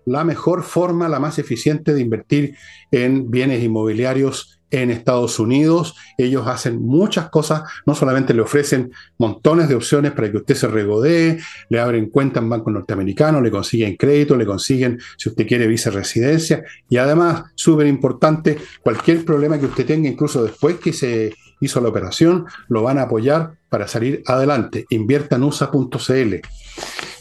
[0.05, 2.55] la mejor forma, la más eficiente de invertir
[2.89, 5.93] en bienes inmobiliarios en Estados Unidos.
[6.17, 10.69] Ellos hacen muchas cosas, no solamente le ofrecen montones de opciones para que usted se
[10.69, 15.67] regodee, le abren cuenta en bancos norteamericanos, le consiguen crédito, le consiguen, si usted quiere,
[15.67, 16.63] vice-residencia.
[16.87, 21.89] Y además, súper importante, cualquier problema que usted tenga, incluso después que se hizo la
[21.89, 24.85] operación, lo van a apoyar para salir adelante.
[24.89, 26.35] Inviertanusa.cl.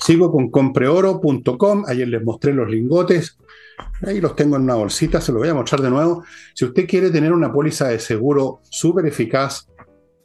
[0.05, 3.39] Sigo con compreoro.com, ayer les mostré los lingotes,
[4.05, 6.25] ahí los tengo en una bolsita, se los voy a mostrar de nuevo.
[6.55, 9.69] Si usted quiere tener una póliza de seguro súper eficaz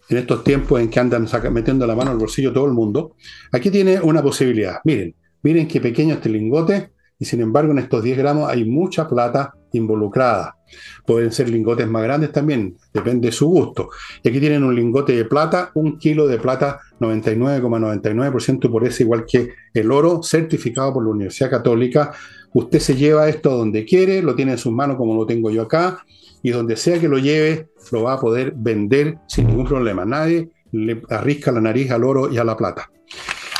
[0.09, 3.15] en estos tiempos en que andan metiendo la mano al bolsillo todo el mundo,
[3.51, 4.79] aquí tiene una posibilidad.
[4.83, 5.13] Miren,
[5.43, 9.53] miren qué pequeño este lingote, y sin embargo en estos 10 gramos hay mucha plata
[9.73, 10.57] involucrada.
[11.05, 13.89] Pueden ser lingotes más grandes también, depende de su gusto.
[14.21, 19.25] Y aquí tienen un lingote de plata, un kilo de plata 99,99% por eso, igual
[19.25, 22.11] que el oro certificado por la Universidad Católica.
[22.53, 25.63] Usted se lleva esto donde quiere, lo tiene en sus manos como lo tengo yo
[25.63, 26.03] acá,
[26.41, 30.05] y donde sea que lo lleve, lo va a poder vender sin ningún problema.
[30.05, 32.89] Nadie le arrisca la nariz al oro y a la plata.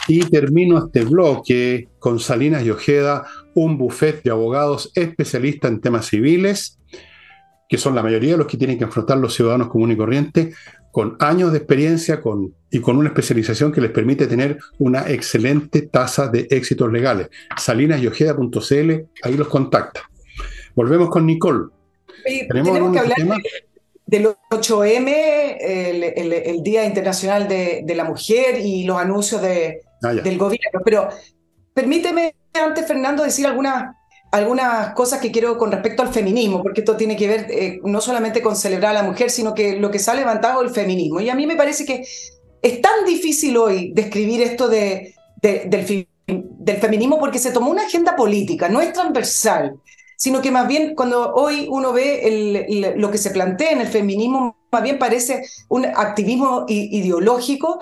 [0.07, 3.25] Y termino este bloque con Salinas y Ojeda,
[3.57, 6.79] un buffet de abogados especialistas en temas civiles,
[7.67, 10.55] que son la mayoría de los que tienen que enfrentar los ciudadanos comunes y corrientes,
[10.91, 15.81] con años de experiencia con, y con una especialización que les permite tener una excelente
[15.81, 17.29] tasa de éxitos legales.
[17.57, 18.91] Salinasyojeda.cl,
[19.23, 20.09] ahí los contacta.
[20.75, 21.69] Volvemos con Nicole.
[22.49, 23.17] tenemos que hablar
[24.05, 30.81] del 8M, el, Día Internacional de, la Mujer y los anuncios de, Ah, del gobierno.
[30.83, 31.09] Pero
[31.73, 33.95] permíteme antes, Fernando, decir algunas,
[34.31, 38.01] algunas cosas que quiero con respecto al feminismo, porque esto tiene que ver eh, no
[38.01, 41.21] solamente con celebrar a la mujer, sino que lo que se ha levantado el feminismo.
[41.21, 42.05] Y a mí me parece que
[42.61, 46.07] es tan difícil hoy describir esto de, del,
[46.79, 49.79] feminismo porque se tomó una agenda política, no es transversal
[50.17, 54.57] sino que más bien cuando hoy uno ve lo que se plantea en el feminismo,
[54.71, 57.79] más bien parece un activismo ideológico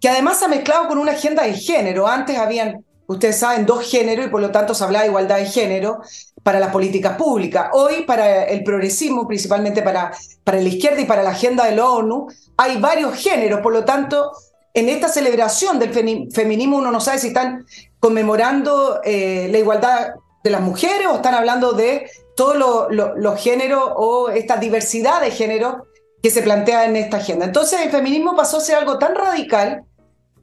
[0.00, 2.06] que además se ha mezclado con una agenda de género.
[2.06, 5.46] Antes habían, ustedes saben, dos géneros y por lo tanto se hablaba de igualdad de
[5.46, 6.00] género
[6.42, 7.68] para las políticas públicas.
[7.72, 10.12] Hoy, para el progresismo, principalmente para,
[10.44, 13.60] para la izquierda y para la agenda de la ONU, hay varios géneros.
[13.60, 14.32] Por lo tanto,
[14.74, 15.92] en esta celebración del
[16.32, 17.66] feminismo uno no sabe si están
[18.00, 22.56] conmemorando eh, la igualdad de las mujeres o están hablando de todos
[22.90, 25.76] los géneros o esta diversidad de géneros
[26.22, 27.44] que se plantea en esta agenda.
[27.44, 29.84] Entonces el feminismo pasó a ser algo tan radical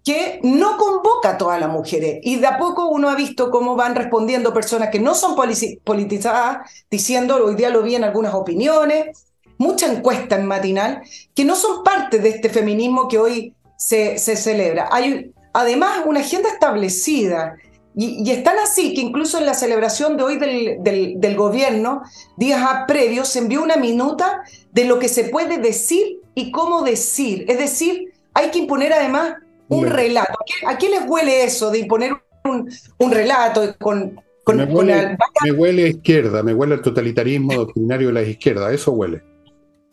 [0.03, 2.19] que no convoca a todas las mujeres.
[2.23, 5.35] Y de a poco uno ha visto cómo van respondiendo personas que no son
[5.83, 9.25] politizadas, diciendo, hoy día lo vi algunas opiniones,
[9.57, 11.01] mucha encuesta en matinal,
[11.35, 14.89] que no son parte de este feminismo que hoy se, celebra.
[14.91, 17.55] Hay además una agenda establecida.
[17.95, 22.03] Y, están así que incluso en la celebración de hoy del, del, del gobierno,
[22.37, 27.45] días previos, se envió una minuta de lo que se puede decir y cómo decir.
[27.49, 29.35] Es decir, hay que imponer además
[29.69, 30.37] un relato.
[30.67, 35.51] ¿A qué, les huele eso de imponer un, un relato con, con, me, huele, me
[35.51, 39.23] huele a izquierda, me huele al totalitarismo doctrinario de la izquierda, eso huele.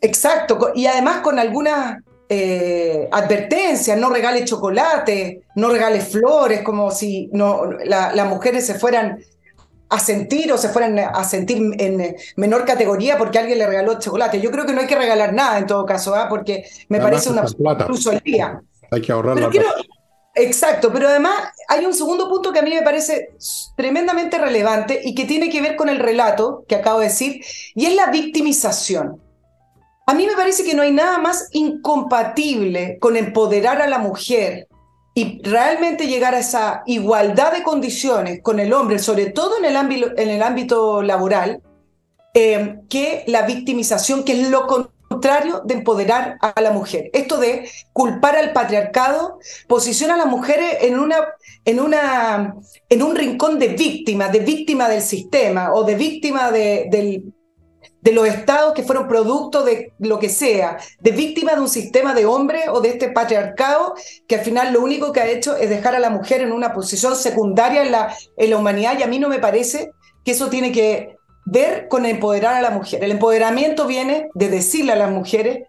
[0.01, 1.97] Exacto, y además con algunas
[2.29, 9.19] eh, advertencias, no regale chocolate, no regale flores, como si no, las mujeres se fueran
[9.89, 14.41] a sentir o se fueran a sentir en menor categoría porque alguien le regaló chocolate.
[14.41, 16.27] Yo creo que no hay que regalar nada en todo caso, ¿ah?
[16.29, 18.61] porque me parece una incluso el día.
[18.91, 19.49] Hay que ahorrar la
[20.39, 23.31] Exacto, pero además hay un segundo punto que a mí me parece
[23.75, 27.41] tremendamente relevante y que tiene que ver con el relato que acabo de decir,
[27.73, 29.19] y es la victimización.
[30.05, 34.67] A mí me parece que no hay nada más incompatible con empoderar a la mujer
[35.15, 39.75] y realmente llegar a esa igualdad de condiciones con el hombre, sobre todo en el
[39.75, 41.63] ámbito, en el ámbito laboral,
[42.35, 47.09] eh, que la victimización, que es lo contrario de empoderar a la mujer.
[47.13, 51.17] Esto de culpar al patriarcado posiciona a las mujeres en, una,
[51.65, 52.55] en, una,
[52.89, 57.33] en un rincón de víctima, de víctima del sistema o de víctima de, del,
[58.01, 62.13] de los estados que fueron producto de lo que sea, de víctima de un sistema
[62.13, 63.95] de hombres o de este patriarcado
[64.27, 66.73] que al final lo único que ha hecho es dejar a la mujer en una
[66.73, 69.91] posición secundaria en la, en la humanidad y a mí no me parece
[70.23, 71.16] que eso tiene que
[71.49, 73.01] ver con empoderar a la mujer.
[73.03, 75.65] El empoderamiento viene de decirle a las mujeres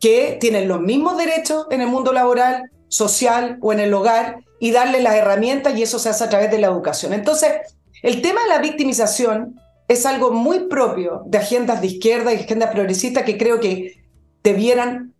[0.00, 4.70] que tienen los mismos derechos en el mundo laboral, social o en el hogar y
[4.70, 7.12] darles las herramientas y eso se hace a través de la educación.
[7.12, 7.52] Entonces,
[8.00, 12.70] El tema de la victimización es algo muy propio de agendas de izquierda y agendas
[12.70, 14.04] progresistas que creo que
[14.44, 15.14] debieran,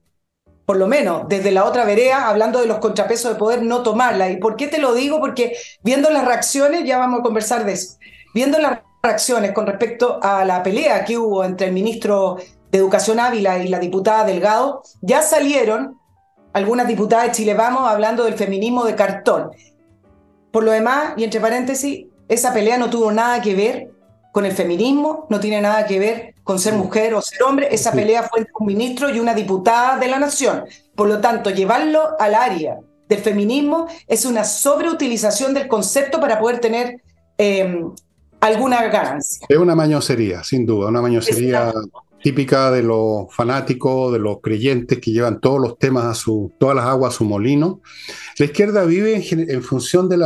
[0.65, 4.31] por lo menos desde la otra vereda, hablando de los contrapesos de poder, no tomarla.
[4.31, 5.19] ¿Y por qué te lo digo?
[5.19, 7.97] Porque viendo las reacciones, ya vamos a conversar de eso,
[8.33, 12.37] viendo las reacciones con respecto a la pelea que hubo entre el ministro
[12.71, 15.99] de Educación Ávila y la diputada Delgado, ya salieron
[16.53, 19.51] algunas diputadas de Chile Vamos hablando del feminismo de cartón.
[20.51, 23.91] Por lo demás, y entre paréntesis, esa pelea no tuvo nada que ver
[24.33, 27.69] con el feminismo, no tiene nada que ver con ser mujer o ser hombre.
[27.71, 30.65] Esa pelea fue entre un ministro y una diputada de la nación.
[30.95, 32.79] Por lo tanto, llevarlo al área
[33.09, 37.03] del feminismo es una sobreutilización del concepto para poder tener
[37.39, 37.83] eh,
[38.41, 39.47] alguna ganancia.
[39.49, 41.73] Es una mañosería, sin duda, una mañosería
[42.23, 46.77] típica de los fanáticos, de los creyentes que llevan todos los temas a su, todas
[46.77, 47.81] las aguas a su molino.
[48.39, 50.17] La izquierda vive en, función de,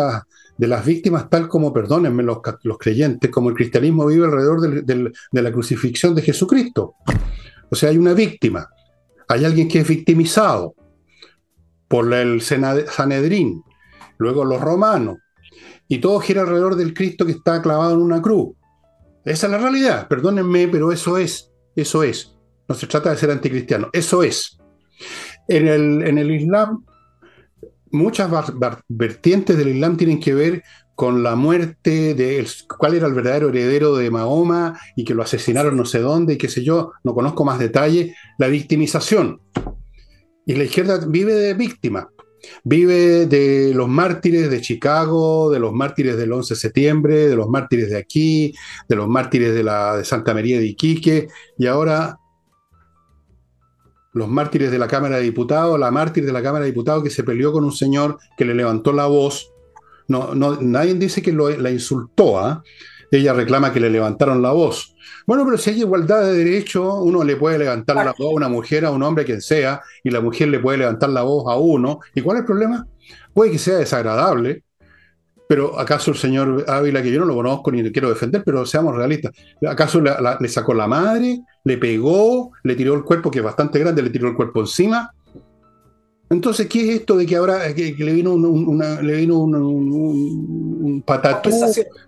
[0.56, 5.42] de, las víctimas, tal como, perdónenme los, los, creyentes, como el cristianismo vive alrededor de
[5.42, 6.94] la crucifixión de Jesucristo.
[7.70, 8.68] O sea, hay una víctima,
[9.28, 10.74] hay alguien que es victimizado
[11.88, 13.62] por el Sanedrín,
[14.18, 15.18] luego los romanos,
[15.92, 18.56] y todo gira alrededor del Cristo que está clavado en una cruz.
[19.26, 21.52] Esa es la realidad, perdónenme, pero eso es.
[21.76, 22.34] Eso es.
[22.66, 23.90] No se trata de ser anticristiano.
[23.92, 24.56] Eso es.
[25.48, 26.86] En el, en el Islam,
[27.90, 28.30] muchas
[28.88, 30.62] vertientes del Islam tienen que ver
[30.94, 32.46] con la muerte de
[32.78, 36.38] cuál era el verdadero heredero de Mahoma y que lo asesinaron no sé dónde y
[36.38, 39.42] qué sé yo, no conozco más detalle, la victimización.
[40.46, 42.08] Y la izquierda vive de víctima,
[42.64, 47.48] vive de los mártires de Chicago, de los mártires del 11 de septiembre, de los
[47.48, 48.54] mártires de aquí,
[48.88, 51.28] de los mártires de, la, de Santa María de Iquique,
[51.58, 52.18] y ahora
[54.12, 57.10] los mártires de la Cámara de Diputados, la mártir de la Cámara de Diputados que
[57.10, 59.50] se peleó con un señor que le levantó la voz.
[60.08, 62.62] No, no, nadie dice que la insultó, ¿ah?
[63.10, 64.91] ella reclama que le levantaron la voz.
[65.26, 68.48] Bueno, pero si hay igualdad de derecho, uno le puede levantar la voz a una
[68.48, 71.56] mujer, a un hombre, quien sea, y la mujer le puede levantar la voz a
[71.56, 72.00] uno.
[72.14, 72.86] ¿Y cuál es el problema?
[73.32, 74.64] Puede que sea desagradable,
[75.48, 78.64] pero ¿acaso el señor Ávila, que yo no lo conozco ni le quiero defender, pero
[78.64, 79.32] seamos realistas,
[79.68, 84.02] ¿acaso le sacó la madre, le pegó, le tiró el cuerpo, que es bastante grande,
[84.02, 85.12] le tiró el cuerpo encima?
[86.32, 91.50] Entonces, ¿qué es esto de que ahora que, le vino un, le vino un, patatú,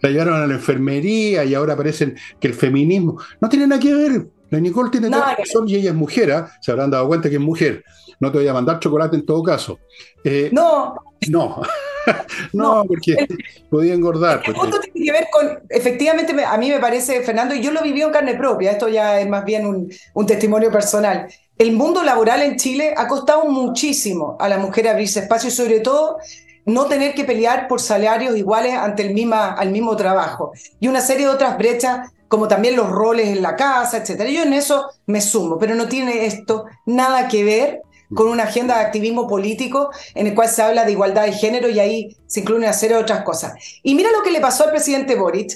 [0.01, 3.93] la llevaron a la enfermería y ahora parecen que el feminismo no tiene nada que
[3.93, 4.27] ver?
[4.49, 6.51] La Nicole tiene toda razón y ella es mujer, ¿ah?
[6.61, 7.85] se habrán dado cuenta que es mujer.
[8.19, 9.79] No te voy a mandar chocolate en todo caso.
[10.23, 10.95] Eh, no.
[11.29, 11.61] No.
[12.53, 13.27] no, porque
[13.69, 14.43] podía engordar.
[14.47, 17.83] El punto tiene que ver con, efectivamente, a mí me parece, Fernando, y yo lo
[17.83, 21.27] viví en carne propia, esto ya es más bien un, un testimonio personal
[21.59, 25.81] el mundo laboral en Chile ha costado muchísimo a la mujer abrirse espacio y sobre
[25.81, 26.19] todo
[26.67, 30.53] no tener que pelear por salarios iguales ante el misma, al mismo trabajo.
[30.81, 34.25] Y una serie de otras brechas, como también los roles en la casa, etc.
[34.25, 37.83] Yo en eso me sumo, pero no tiene esto nada que ver
[38.15, 41.69] con una agenda de activismo político en el cual se habla de igualdad de género
[41.69, 43.55] y ahí se incluyen serie de otras cosas.
[43.83, 45.53] Y mira lo que le pasó al presidente Boric.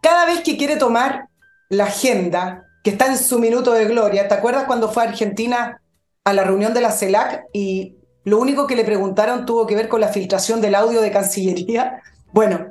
[0.00, 1.28] Cada vez que quiere tomar
[1.68, 4.28] la agenda que está en su minuto de gloria.
[4.28, 5.80] ¿Te acuerdas cuando fue a Argentina
[6.24, 9.88] a la reunión de la CELAC y lo único que le preguntaron tuvo que ver
[9.88, 12.02] con la filtración del audio de Cancillería?
[12.34, 12.68] Bueno,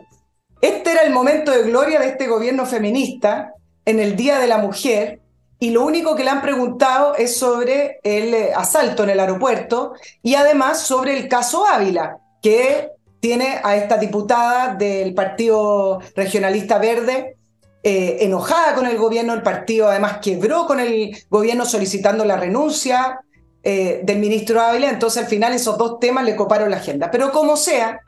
[0.59, 3.53] este era el momento de gloria de este gobierno feminista
[3.86, 5.22] en el Día de la Mujer
[5.59, 9.93] y lo único que le han preguntado es sobre el eh, asalto en el aeropuerto
[10.24, 12.89] y además sobre el caso Ávila, que
[13.20, 17.38] tiene a esta diputada del Partido Regionalista Verde,
[17.84, 23.21] eh, enojada con el gobierno, el partido además quebró con el gobierno solicitando la renuncia
[23.63, 27.09] eh, del ministro Ávila, entonces al final esos dos temas le coparon la agenda.
[27.09, 27.99] Pero como sea,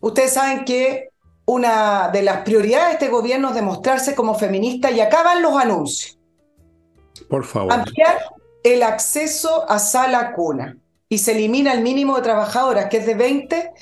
[0.00, 1.10] ustedes saben que
[1.46, 6.18] una de las prioridades de este gobierno es demostrarse como feminista y acaban los anuncios.
[7.28, 7.72] Por favor.
[7.72, 8.18] Ampliar
[8.62, 10.76] el acceso a sala cuna
[11.08, 13.72] y se elimina el mínimo de trabajadoras, que es de 20,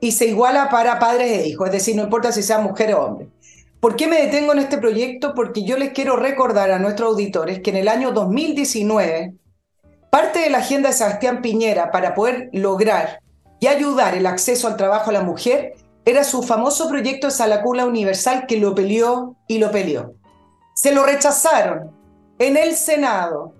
[0.00, 3.04] y se iguala para padres e hijos, es decir, no importa si sea mujer o
[3.04, 3.28] hombre.
[3.80, 5.34] ¿Por qué me detengo en este proyecto?
[5.34, 9.34] Porque yo les quiero recordar a nuestros auditores que en el año 2019,
[10.10, 13.20] parte de la agenda de Sebastián Piñera para poder lograr
[13.60, 15.74] y ayudar el acceso al trabajo a la mujer
[16.04, 20.14] era su famoso proyecto de Salacula Universal que lo peleó y lo peleó.
[20.74, 21.92] Se lo rechazaron
[22.38, 23.52] en el Senado.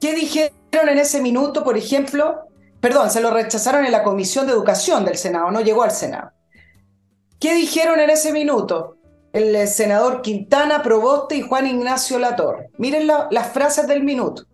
[0.00, 2.46] ¿Qué dijeron en ese minuto, por ejemplo?
[2.80, 6.30] Perdón, se lo rechazaron en la Comisión de Educación del Senado, no llegó al Senado.
[7.40, 8.95] ¿Qué dijeron en ese minuto?
[9.36, 12.70] El senador Quintana Proboste y Juan Ignacio Latorre.
[12.78, 14.44] Miren las frases del minuto.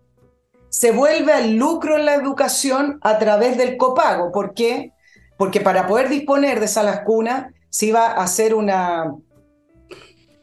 [0.67, 4.33] Se vuelve al lucro en la educación a través del copago.
[4.33, 4.91] ¿Por qué?
[5.37, 9.15] Porque para poder disponer de salas cunas se iba a hacer una,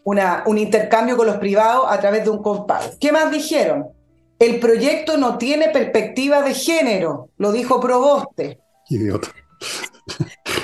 [0.04, 2.92] una, un intercambio con los privados a través de un copago.
[2.98, 3.88] ¿Qué más dijeron?
[4.38, 8.58] El proyecto no tiene perspectiva de género, lo dijo Proboste.
[8.88, 9.28] Idiota.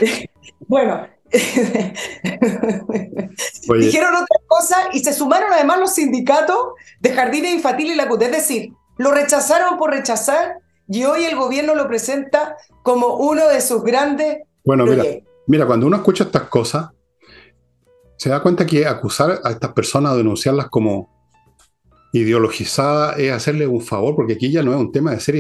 [0.67, 1.07] bueno,
[3.79, 6.57] dijeron otra cosa y se sumaron además los sindicatos
[7.01, 8.23] de jardines infantiles y la CUT.
[8.23, 10.59] Es decir, lo rechazaron por rechazar
[10.89, 15.05] y hoy el gobierno lo presenta como uno de sus grandes bueno, Mira,
[15.47, 16.91] mira, cuando uno escucha estas cosas,
[18.17, 21.16] se da cuenta que acusar a estas personas, denunciarlas como
[22.17, 25.37] ideologizada es hacerle un favor, porque aquí ya no es un tema de ser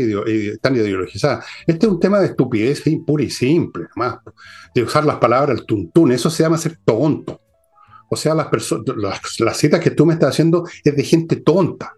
[0.60, 1.44] tan ideologizada.
[1.66, 4.18] Este es un tema de estupidez pura y simple, más
[4.74, 6.12] de usar las palabras el tuntún.
[6.12, 7.40] Eso se llama ser tonto.
[8.08, 11.94] O sea, las, citas que tú me estás haciendo es de gente tonta.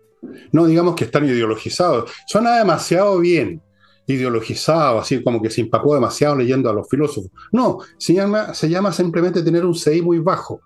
[0.53, 2.11] No digamos que están ideologizados.
[2.27, 3.61] Suena demasiado bien
[4.07, 7.31] ideologizado, así como que se empapó demasiado leyendo a los filósofos.
[7.53, 10.63] No, se llama, se llama simplemente tener un CI muy bajo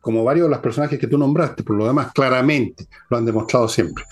[0.00, 3.68] como varios de los personajes que tú nombraste, por lo demás, claramente lo han demostrado
[3.68, 4.04] siempre.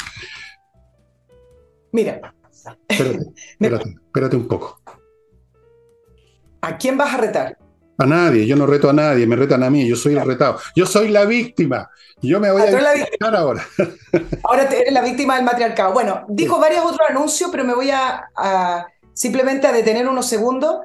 [1.92, 2.32] Mira.
[2.88, 4.80] Espérate, espérate, un poco.
[6.60, 7.56] ¿A quién vas a retar?
[7.98, 10.58] A nadie, yo no reto a nadie, me retan a mí, yo soy el retado.
[10.74, 11.88] Yo soy la víctima.
[12.20, 13.64] Yo me voy ah, a, a ahora.
[14.42, 15.92] Ahora eres la víctima del matriarcado.
[15.92, 20.78] Bueno, dijo varios otros anuncios, pero me voy a, a simplemente a detener unos segundos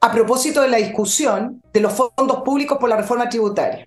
[0.00, 3.86] a propósito de la discusión de los fondos públicos por la reforma tributaria.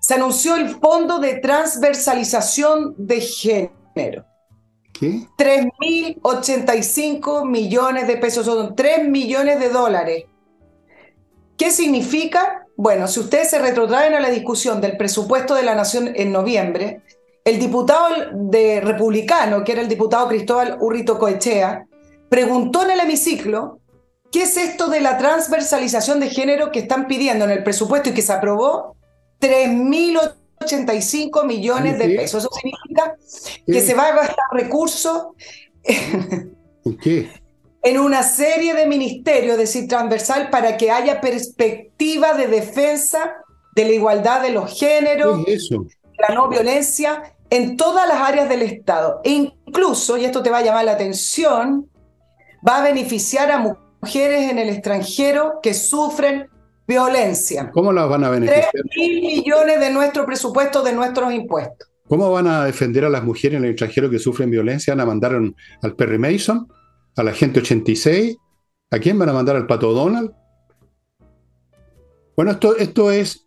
[0.00, 4.26] Se anunció el fondo de transversalización de género.
[4.92, 5.26] ¿Qué?
[5.38, 10.26] 3.085 millones de pesos, son 3 millones de dólares.
[11.56, 12.66] ¿Qué significa?
[12.76, 17.00] Bueno, si ustedes se retrotraen a la discusión del presupuesto de la Nación en noviembre,
[17.44, 21.86] el diputado de republicano, que era el diputado Cristóbal Urrito Coechea,
[22.28, 23.80] preguntó en el hemiciclo
[24.34, 28.14] ¿Qué es esto de la transversalización de género que están pidiendo en el presupuesto y
[28.14, 28.96] que se aprobó?
[29.40, 32.42] 3.085 millones de pesos.
[32.42, 33.14] Eso significa
[33.64, 35.28] que se va a gastar recursos
[35.84, 37.30] ¿En qué?
[37.84, 43.36] En una serie de ministerios, es decir, transversal, para que haya perspectiva de defensa
[43.76, 45.46] de la igualdad de los géneros,
[46.18, 49.20] la no violencia, en todas las áreas del Estado.
[49.22, 51.88] E incluso, y esto te va a llamar la atención,
[52.66, 56.46] va a beneficiar a mujeres mujeres en el extranjero que sufren
[56.86, 57.70] violencia.
[57.72, 58.68] ¿Cómo las van a beneficiar?
[58.70, 61.88] 3 mil millones de nuestro presupuesto, de nuestros impuestos.
[62.06, 64.92] ¿Cómo van a defender a las mujeres en el extranjero que sufren violencia?
[64.92, 66.68] ¿Van a mandar al Perry Mason?
[67.16, 68.36] ¿A la gente 86?
[68.90, 70.32] ¿A quién van a mandar al Pato Donald?
[72.36, 73.43] Bueno, esto, esto es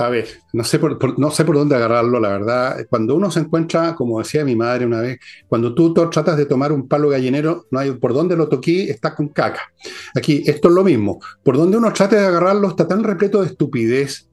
[0.00, 2.86] a ver, no sé, por, dónde agarrarlo, la verdad.
[2.88, 6.72] Cuando uno se encuentra, como decía mi madre una vez, cuando tú tratas de tomar
[6.72, 9.72] un palo gallinero, no hay por dónde lo toquí, está con caca.
[10.14, 11.20] Aquí, esto es lo mismo.
[11.42, 14.30] Por donde uno trate de agarrarlo, está tan repleto de estupidez,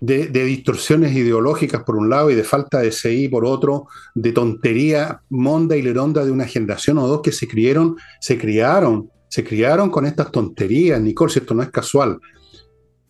[0.00, 5.22] de, distorsiones ideológicas por un lado y de falta de CI por otro, de tontería
[5.30, 9.90] monda y leronda de una generación o dos que se criaron, se criaron, se criaron
[9.90, 12.18] con estas tonterías, Nicole, si esto no es casual.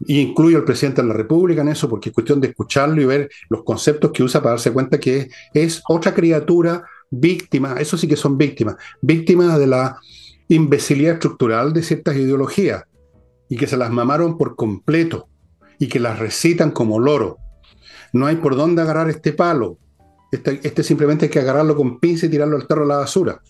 [0.06, 3.04] Y incluyo al presidente de la República en eso, porque es cuestión de escucharlo y
[3.04, 8.08] ver los conceptos que usa para darse cuenta que es otra criatura víctima, eso sí
[8.08, 9.98] que son víctimas, víctimas de la
[10.48, 12.84] imbecilidad estructural de ciertas ideologías
[13.48, 15.28] y que se las mamaron por completo
[15.78, 17.38] y que las recitan como loro.
[18.12, 19.78] No hay por dónde agarrar este palo.
[20.30, 23.40] Este, este simplemente hay que agarrarlo con pinza y tirarlo al tarro a la basura.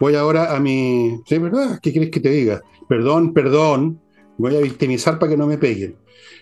[0.00, 1.20] Voy ahora a mi...
[1.26, 1.40] ¿Sí?
[1.82, 2.62] ¿Qué quieres que te diga?
[2.88, 4.00] Perdón, perdón,
[4.38, 5.96] voy a victimizar para que no me peguen.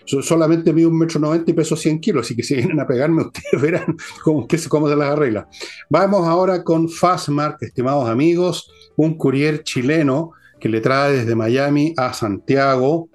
[0.05, 2.87] Yo solamente mido un metro noventa y peso 100 kilos, así que si vienen a
[2.87, 5.47] pegarme, ustedes verán cómo, cómo se las arregla.
[5.89, 12.13] Vamos ahora con Fastmark, estimados amigos, un courier chileno que le trae desde Miami a
[12.13, 13.09] Santiago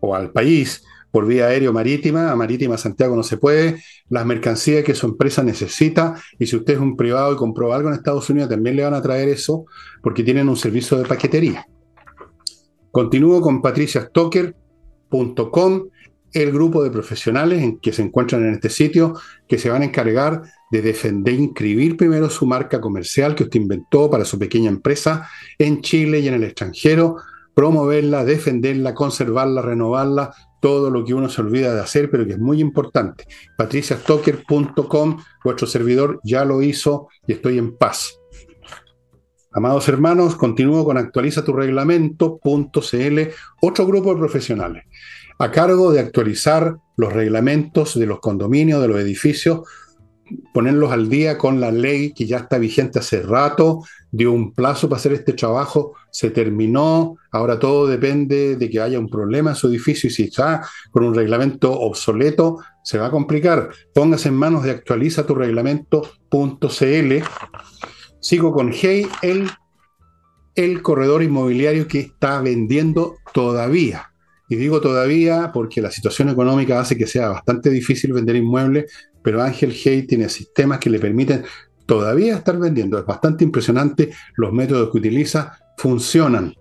[0.00, 2.30] o al país por vía aérea o marítima.
[2.30, 3.82] A marítima Santiago no se puede.
[4.08, 6.14] Las mercancías que su empresa necesita.
[6.38, 8.94] Y si usted es un privado y compró algo en Estados Unidos, también le van
[8.94, 9.66] a traer eso
[10.02, 11.66] porque tienen un servicio de paquetería.
[12.90, 15.84] Continúo con patriciastocker.com,
[16.32, 19.14] el grupo de profesionales en que se encuentran en este sitio
[19.48, 24.10] que se van a encargar de defender, inscribir primero su marca comercial que usted inventó
[24.10, 25.28] para su pequeña empresa
[25.58, 27.16] en Chile y en el extranjero,
[27.54, 32.38] promoverla, defenderla, conservarla, renovarla, todo lo que uno se olvida de hacer, pero que es
[32.38, 33.26] muy importante.
[33.56, 38.19] patriciastocker.com, vuestro servidor ya lo hizo y estoy en paz.
[39.52, 43.18] Amados hermanos, continúo con actualiza tu reglamento.cl,
[43.60, 44.84] otro grupo de profesionales
[45.40, 49.60] a cargo de actualizar los reglamentos de los condominios, de los edificios,
[50.52, 53.82] ponerlos al día con la ley que ya está vigente hace rato,
[54.12, 58.98] dio un plazo para hacer este trabajo, se terminó, ahora todo depende de que haya
[58.98, 63.10] un problema en su edificio y si está con un reglamento obsoleto, se va a
[63.10, 63.70] complicar.
[63.94, 67.14] Póngase en manos de actualiza tu reglamento.cl.
[68.20, 69.48] Sigo con Hey, el,
[70.54, 74.12] el corredor inmobiliario que está vendiendo todavía.
[74.48, 78.92] Y digo todavía porque la situación económica hace que sea bastante difícil vender inmuebles,
[79.22, 81.44] pero Ángel Hey tiene sistemas que le permiten
[81.86, 82.98] todavía estar vendiendo.
[82.98, 86.54] Es bastante impresionante los métodos que utiliza, funcionan.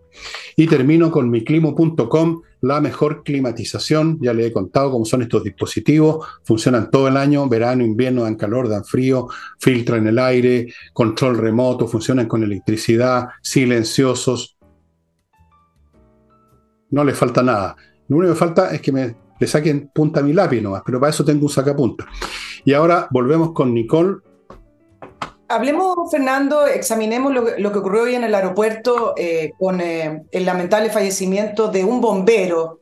[0.55, 4.19] Y termino con miclimo.com, la mejor climatización.
[4.21, 6.25] Ya le he contado cómo son estos dispositivos.
[6.43, 9.27] Funcionan todo el año, verano, invierno, dan calor, dan frío,
[9.59, 14.57] filtran el aire, control remoto, funcionan con electricidad, silenciosos.
[16.91, 17.75] No le falta nada.
[18.07, 20.99] Lo único que falta es que me le saquen punta a mi lápiz nomás, pero
[20.99, 22.05] para eso tengo un sacapunta.
[22.65, 24.17] Y ahora volvemos con Nicole
[25.51, 30.91] Hablemos, Fernando, examinemos lo, que ocurrió hoy en el aeropuerto eh, con eh, el lamentable
[30.91, 32.77] fallecimiento de un bombero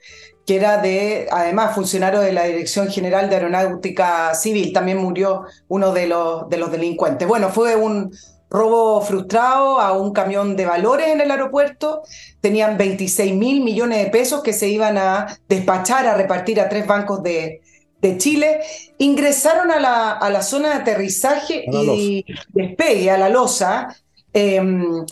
[0.45, 4.73] que era de, además, funcionario de la Dirección General de Aeronáutica Civil.
[4.73, 7.25] También murió uno de los, de los delincuentes.
[7.25, 8.11] Bueno, fue un
[8.49, 12.01] robo frustrado a un camión de valores en el aeropuerto.
[12.41, 16.85] Tenían 26 mil millones de pesos que se iban a despachar, a repartir a tres
[16.85, 17.61] bancos de,
[18.01, 18.59] de Chile,
[18.97, 23.95] ingresaron a la, a la zona de aterrizaje y despegue, a la losa,
[24.33, 25.05] em,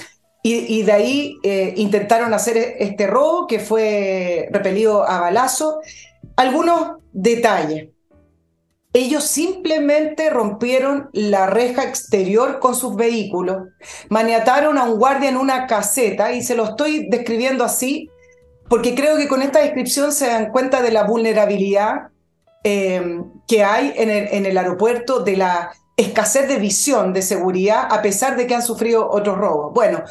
[0.48, 5.80] y, de ahí eh, intentaron hacer este robo que fue repelido a balazo.
[6.36, 7.90] Algunos detalles.
[8.94, 13.70] Ellos simplemente rompieron la reja exterior con sus vehículos,
[14.10, 18.10] maniataron a un guardia en una caseta, y se lo estoy describiendo así
[18.70, 22.10] porque creo que con esta descripción se dan cuenta de la vulnerabilidad
[22.68, 28.36] eh, que hay en el, aeropuerto de la escasez de visión de seguridad a pesar
[28.36, 29.72] de que han sufrido otros robos.
[29.72, 30.02] Bueno,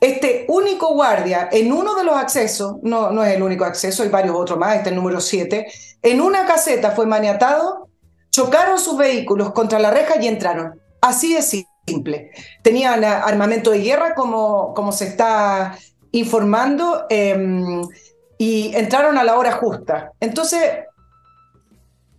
[0.00, 4.08] este único guardia en uno de los accesos, no, no es el único acceso, hay
[4.08, 5.66] varios otros más, este es el número 7,
[6.02, 7.88] en una caseta fue maniatado,
[8.30, 10.80] chocaron sus vehículos contra la reja y entraron.
[11.00, 12.30] Así de simple.
[12.62, 15.76] Tenían armamento de guerra, como, como se está
[16.12, 17.82] informando, em,
[18.38, 20.12] y entraron a la hora justa.
[20.20, 20.62] Entonces,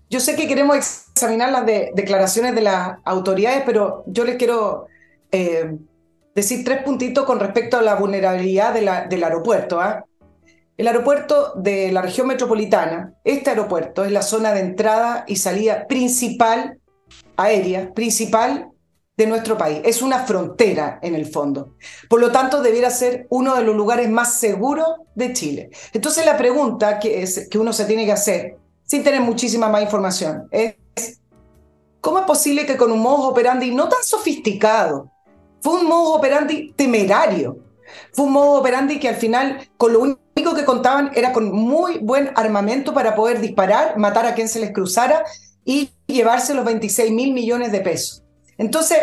[0.10, 4.88] yo sé que queremos examinar las declaraciones de las autoridades, pero yo les quiero
[5.32, 5.78] eh,
[6.34, 9.82] decir tres puntitos con respecto a la vulnerabilidad del aeropuerto.
[9.82, 10.06] ¿ah?
[10.78, 15.88] El aeropuerto de la región metropolitana, este aeropuerto es la zona de entrada y salida
[15.88, 16.80] principal
[17.36, 18.70] aérea, principal
[19.18, 19.82] de nuestro país.
[19.84, 21.74] Es una frontera en el fondo.
[22.08, 25.70] Por lo tanto, debiera ser uno de los lugares más seguros de Chile.
[25.92, 29.84] Entonces, la pregunta que, es, que uno se tiene que hacer sin tener muchísima más
[29.84, 30.48] información.
[30.50, 30.76] Es,
[32.02, 35.12] ¿cómo es posible que con un modo operandi no tan sofisticado,
[35.62, 37.60] fue un modo operandi temerario,
[38.14, 42.00] fue un modo operandi que al final con lo único que contaban era con muy
[42.00, 45.24] buen armamento para poder disparar, matar a quien se les cruzara
[45.66, 48.24] y llevarse los 26 mil millones de pesos.
[48.58, 48.98] Entonces,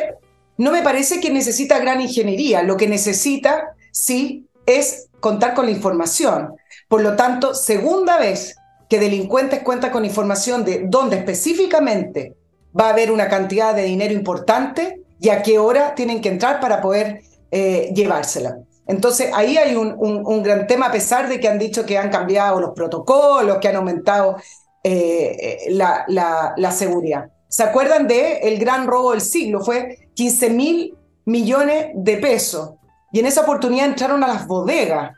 [0.57, 5.73] no me parece que necesita gran ingeniería, lo que necesita sí es contar con la
[5.73, 6.55] información.
[6.89, 8.57] Por lo tanto, segunda vez
[8.95, 12.37] que delincuentes cuentan con información de dónde específicamente
[12.79, 16.61] va a haber una cantidad de dinero importante y a qué hora tienen que entrar
[16.61, 18.59] para poder eh, llevársela.
[18.87, 22.61] Entonces ahí hay un, gran tema, a pesar de que han dicho que han cambiado
[22.61, 24.37] los protocolos, que han aumentado
[24.85, 27.31] eh, eh, la, la, seguridad.
[27.49, 29.61] ¿Se acuerdan de el gran robo del siglo?
[29.61, 32.75] Fue 15 mil millones de pesos.
[33.13, 35.17] Y en esa oportunidad entraron a las bodegas,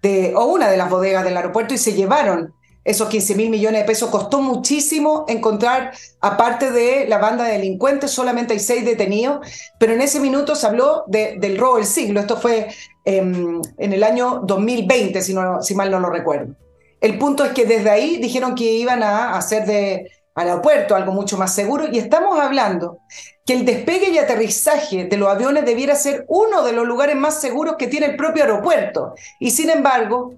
[0.00, 2.54] de, o una de las bodegas del aeropuerto, y se llevaron
[2.88, 4.08] esos 15 mil millones de pesos.
[4.08, 9.46] Costó muchísimo encontrar, aparte de la banda de delincuentes, solamente hay seis detenidos,
[9.78, 12.18] pero en ese minuto se habló del robo del siglo.
[12.18, 12.68] Esto fue
[13.04, 16.54] em, en el año 2020, si, no, si mal no lo recuerdo.
[17.00, 21.36] El punto es que desde ahí dijeron que iban a hacer de aeropuerto algo mucho
[21.36, 22.98] más seguro y estamos hablando
[23.44, 27.40] que el despegue y aterrizaje de los aviones debiera ser uno de los lugares más
[27.40, 29.14] seguros que tiene el propio aeropuerto.
[29.40, 30.34] Y sin embargo,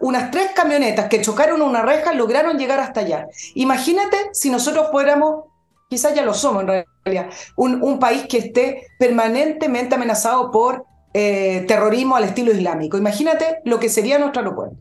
[0.00, 3.26] unas tres camionetas que chocaron una reja lograron llegar hasta allá.
[3.54, 5.44] Imagínate si nosotros fuéramos,
[5.88, 10.84] quizás ya lo somos en realidad, un, país que esté permanentemente amenazado por
[11.14, 12.96] eh, terrorismo al estilo islámico.
[12.96, 14.76] Imagínate lo que sería nuestro aeropuerto.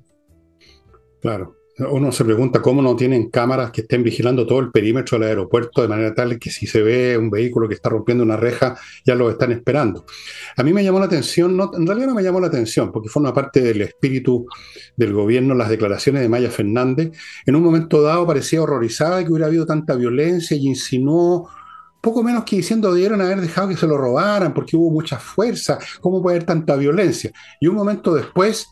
[1.21, 1.55] Claro.
[1.78, 5.82] Uno se pregunta cómo no tienen cámaras que estén vigilando todo el perímetro del aeropuerto
[5.82, 9.13] de manera tal que si se ve un vehículo que está rompiendo una reja, ya
[9.13, 10.05] lo están esperando.
[10.55, 13.09] A mí me llamó la atención, no, en realidad no me llamó la atención, porque
[13.09, 14.45] forma parte del espíritu
[14.95, 17.11] del gobierno las declaraciones de Maya Fernández.
[17.45, 21.49] En un momento dado parecía horrorizada de que hubiera habido tanta violencia y insinuó
[21.99, 25.78] poco menos que diciendo debieron haber dejado que se lo robaran porque hubo mucha fuerza,
[25.99, 27.32] ¿cómo puede haber tanta violencia?
[27.59, 28.67] Y un momento después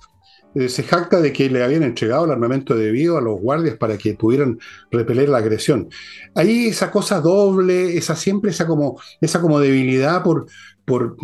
[0.55, 3.97] eh, se jacta de que le habían entregado el armamento debido a los guardias para
[3.97, 4.59] que pudieran
[4.91, 5.89] repeler la agresión.
[6.35, 10.45] Ahí esa cosa doble, esa siempre esa como, esa como debilidad por,
[10.85, 11.17] por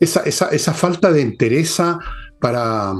[0.00, 1.98] esa, esa, falta de entereza
[2.40, 2.94] para,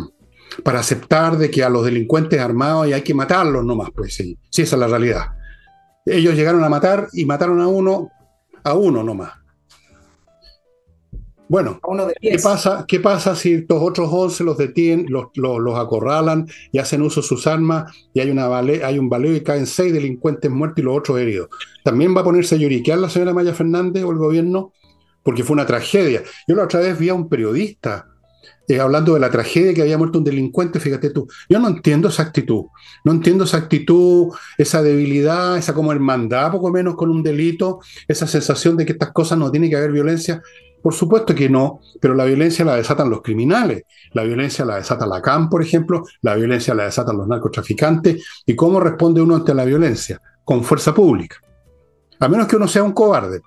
[0.62, 4.62] para aceptar de que a los delincuentes armados hay que matarlos nomás, pues sí, sí,
[4.62, 5.26] esa es la realidad.
[6.06, 8.10] Ellos llegaron a matar y mataron a uno,
[8.62, 9.43] a uno nomás.
[11.48, 11.78] Bueno,
[12.20, 17.02] ¿qué pasa, ¿qué pasa si estos otros 11 los detienen, los, los, acorralan y hacen
[17.02, 20.78] uso de sus armas y hay, una hay un baleo y caen seis delincuentes muertos
[20.78, 21.48] y los otros heridos?
[21.84, 24.72] ¿También va a ponerse a lloriquear la señora Maya Fernández o el gobierno?
[25.22, 26.22] Porque fue una tragedia.
[26.48, 28.06] Yo la otra vez vi a un periodista
[28.66, 31.28] eh, hablando de la tragedia que había muerto un delincuente, fíjate tú.
[31.48, 32.64] Yo no entiendo esa actitud.
[33.04, 38.26] No entiendo esa actitud, esa debilidad, esa como hermandad, poco menos con un delito, esa
[38.26, 40.42] sensación de que estas cosas no tiene que haber violencia.
[40.84, 45.06] Por supuesto que no, pero la violencia la desatan los criminales, la violencia la desata
[45.06, 48.22] la CAM, por ejemplo, la violencia la desatan los narcotraficantes.
[48.44, 50.20] ¿Y cómo responde uno ante la violencia?
[50.44, 51.38] Con fuerza pública.
[52.20, 53.40] A menos que uno sea un cobarde.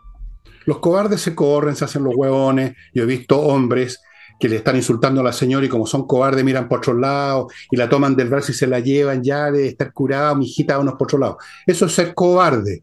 [0.65, 2.73] Los cobardes se corren, se hacen los huevones.
[2.91, 4.01] Yo he visto hombres
[4.39, 7.49] que le están insultando a la señora y como son cobardes miran por otro lado
[7.69, 10.79] y la toman del brazo y se la llevan ya de estar curado, mi hijita,
[10.79, 11.37] unos por otro lado.
[11.67, 12.81] Eso es ser cobarde.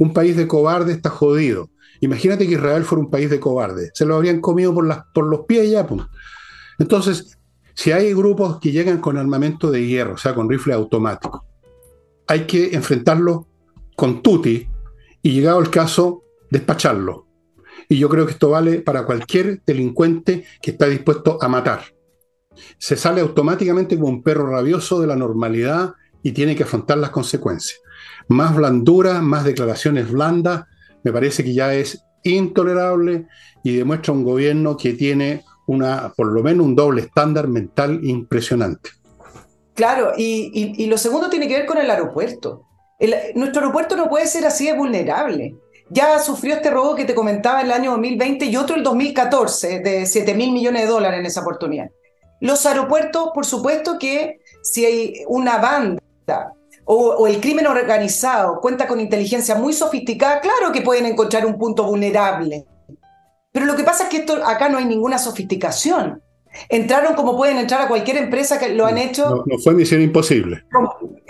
[0.00, 1.68] Un país de cobarde está jodido.
[2.00, 3.90] Imagínate que Israel fuera un país de cobardes.
[3.92, 5.86] Se lo habrían comido por, las, por los pies ya.
[5.86, 6.00] Pues.
[6.78, 7.38] Entonces,
[7.74, 11.44] si hay grupos que llegan con armamento de hierro, o sea, con rifle automático,
[12.26, 13.46] hay que enfrentarlo
[13.94, 14.66] con tuti
[15.20, 17.26] y llegado el caso, despacharlo.
[17.86, 21.82] Y yo creo que esto vale para cualquier delincuente que está dispuesto a matar.
[22.78, 25.92] Se sale automáticamente como un perro rabioso de la normalidad
[26.22, 27.80] y tiene que afrontar las consecuencias.
[28.30, 30.64] Más blandura, más declaraciones blandas,
[31.02, 33.26] me parece que ya es intolerable
[33.64, 38.90] y demuestra un gobierno que tiene una, por lo menos un doble estándar mental impresionante.
[39.74, 42.66] Claro, y, lo segundo tiene que ver con el aeropuerto.
[43.34, 45.56] nuestro aeropuerto no puede ser así de vulnerable.
[45.88, 49.80] Ya sufrió este robo que te comentaba en el año 2020 y otro el 2014
[49.80, 51.90] de 7 mil millones de dólares en esa oportunidad.
[52.40, 56.52] Los aeropuertos, por supuesto que si hay una banda
[56.92, 61.84] o, el crimen organizado cuenta con inteligencia muy sofisticada, claro que pueden encontrar un punto
[61.84, 62.66] vulnerable.
[63.52, 66.20] Pero lo que pasa es que esto, acá no hay ninguna sofisticación.
[66.68, 69.44] Entraron como pueden entrar a cualquier empresa que lo han hecho.
[69.46, 70.64] No, fue misión imposible.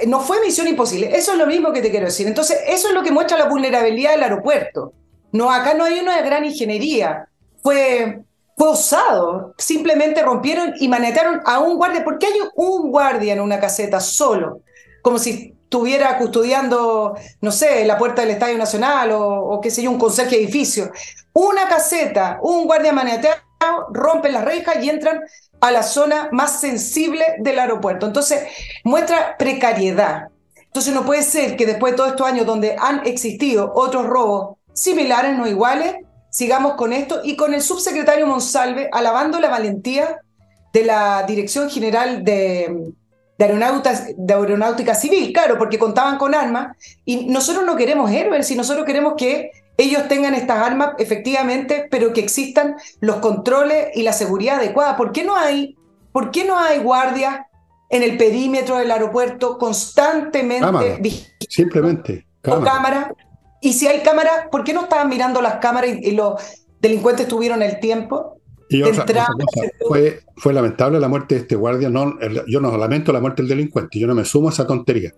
[0.07, 1.15] No, fue misión imposible.
[1.15, 2.27] Eso es lo mismo que te quiero decir.
[2.27, 4.95] Entonces, eso es lo que muestra la vulnerabilidad del aeropuerto.
[5.33, 7.29] No, acá no hay una gran ingeniería.
[7.63, 8.23] Fue,
[8.57, 9.55] fue osado.
[9.59, 12.03] Simplemente rompieron y manetearon a un guardia.
[12.03, 14.63] ¿Por qué hay un guardia en una caseta solo?
[15.03, 19.93] Como si estuviera custodiando, no sé, la puerta del Estadio Nacional o, qué sé yo,
[19.93, 20.91] un conserje de edificio.
[21.33, 23.41] Una caseta, un guardia maneteado,
[23.93, 25.21] rompen las rejas y entran
[25.61, 28.07] a la zona más sensible del aeropuerto.
[28.07, 28.43] Entonces,
[28.83, 30.29] muestra precariedad.
[30.57, 34.57] Entonces, no puede ser que después de todos estos años donde han existido otros robos
[34.73, 35.95] similares, no iguales,
[36.31, 40.19] sigamos con esto y con el subsecretario Monsalve alabando la valentía
[40.73, 42.93] de la Dirección General de,
[43.49, 48.55] de, de aeronáutica civil, claro, porque contaban con armas, y nosotros no queremos héroes, si
[48.55, 54.13] nosotros queremos que ellos tengan estas armas efectivamente, pero que existan los controles y la
[54.13, 54.97] seguridad adecuada.
[54.97, 55.77] ¿Por qué no hay,
[56.13, 57.41] por qué no hay guardias
[57.89, 60.67] en el perímetro del aeropuerto constantemente?
[61.49, 62.27] simplemente.
[62.47, 63.15] O cámara.
[63.63, 66.41] Y si hay cámaras, ¿por qué no estaban mirando las cámaras y los
[66.81, 68.40] delincuentes tuvieron el tiempo?
[68.71, 69.27] Y otra,
[69.87, 71.91] fue, fue lamentable la muerte de este guardia.
[71.91, 72.17] No,
[72.47, 75.13] yo no lamento la muerte del delincuente, yo no me sumo a esa tontería.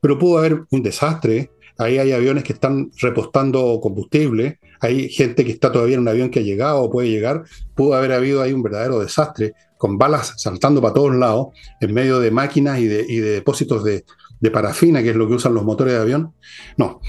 [0.00, 1.50] Pero pudo haber un desastre.
[1.76, 6.30] Ahí hay aviones que están repostando combustible, hay gente que está todavía en un avión
[6.30, 7.42] que ha llegado o puede llegar.
[7.74, 11.48] Pudo haber habido ahí un verdadero desastre, con balas saltando para todos lados,
[11.80, 14.04] en medio de máquinas y de, depósitos de,
[14.52, 16.32] parafina, que es lo que usan los motores de avión.
[16.76, 17.00] No.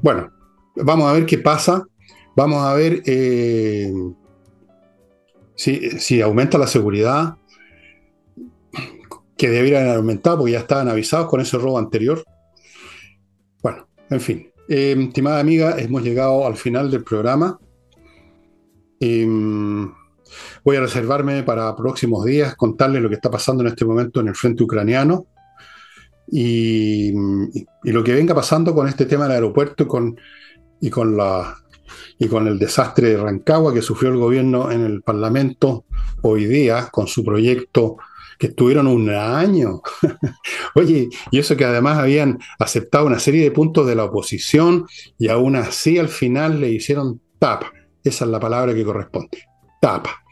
[0.00, 0.32] Bueno,
[0.76, 1.84] vamos a ver qué pasa.
[2.34, 3.02] Vamos a ver.
[3.04, 3.92] Eh,
[5.54, 7.36] si, aumenta la seguridad,
[9.36, 12.24] que deberían haber aumentado porque ya estaban avisados con ese robo anterior.
[13.62, 14.50] Bueno, en fin.
[14.68, 17.58] Eh, estimada amiga, hemos llegado al final del programa.
[19.00, 19.92] Em,
[20.64, 24.28] voy a reservarme para próximos días contarles lo que está pasando en este momento en
[24.28, 25.26] el frente ucraniano
[26.26, 27.12] y,
[27.82, 29.86] lo que venga pasando con este tema del aeropuerto
[30.80, 31.63] y con la
[32.18, 35.84] y con el desastre de Rancagua que sufrió el gobierno en el Parlamento
[36.22, 37.96] hoy día con su proyecto
[38.38, 39.82] que estuvieron un año.
[40.74, 44.86] Oye, y eso que además habían aceptado una serie de puntos de la oposición
[45.18, 47.72] y aún así al final le hicieron tapa.
[48.02, 49.44] Esa es la palabra que corresponde.
[49.80, 50.22] Tapa.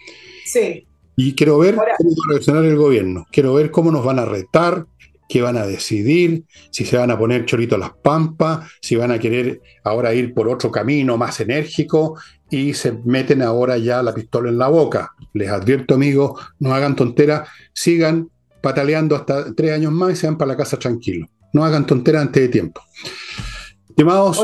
[0.45, 0.87] Sí.
[1.17, 3.27] Y quiero ver cómo va a reaccionar el gobierno.
[3.31, 4.87] Quiero ver cómo nos van a retar,
[5.29, 9.19] qué van a decidir, si se van a poner chorito las pampas, si van a
[9.19, 12.19] querer ahora ir por otro camino más enérgico
[12.51, 15.13] y se meten ahora ya la pistola en la boca.
[15.33, 18.29] Les advierto, amigos, no hagan tonteras, sigan
[18.61, 21.29] pataleando hasta tres años más y se van para la casa tranquilos.
[21.53, 22.83] No hagan tonteras antes de tiempo.
[23.89, 24.41] Estimados.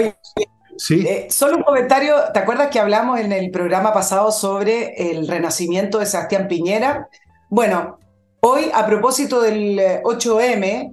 [0.79, 1.05] ¿Sí?
[1.07, 5.99] Eh, solo un comentario, ¿te acuerdas que hablamos en el programa pasado sobre el renacimiento
[5.99, 7.09] de Sebastián Piñera?
[7.51, 7.99] Bueno,
[8.41, 10.93] Hoy, a propósito del 8M, eh,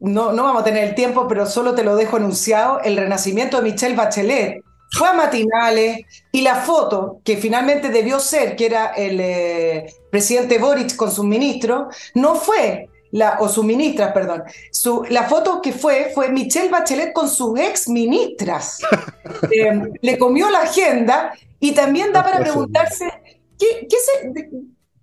[0.00, 3.58] no, no vamos a tener el tiempo, pero solo te lo dejo anunciado, el renacimiento
[3.58, 4.62] de Michelle Bachelet.
[4.92, 10.58] Fue a matinales y la foto que finalmente debió ser, que era el eh, presidente
[10.58, 14.44] Boric con sus ministros, no fue la, o sus ministras, perdón.
[14.70, 18.80] Su, la foto que fue fue Michelle Bachelet con sus ex ministras.
[19.50, 23.06] Eh, le comió la agenda y también da para preguntarse
[23.58, 24.48] ¿qué, qué se,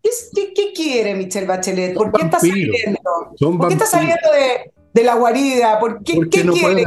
[0.01, 1.93] ¿Qué, quiere Michelle Bachelet?
[1.93, 2.99] ¿Por qué está saliendo?
[3.39, 4.29] ¿Por qué está saliendo
[4.93, 5.79] de, la guarida?
[5.79, 6.85] ¿Por qué, ¿qué quiere?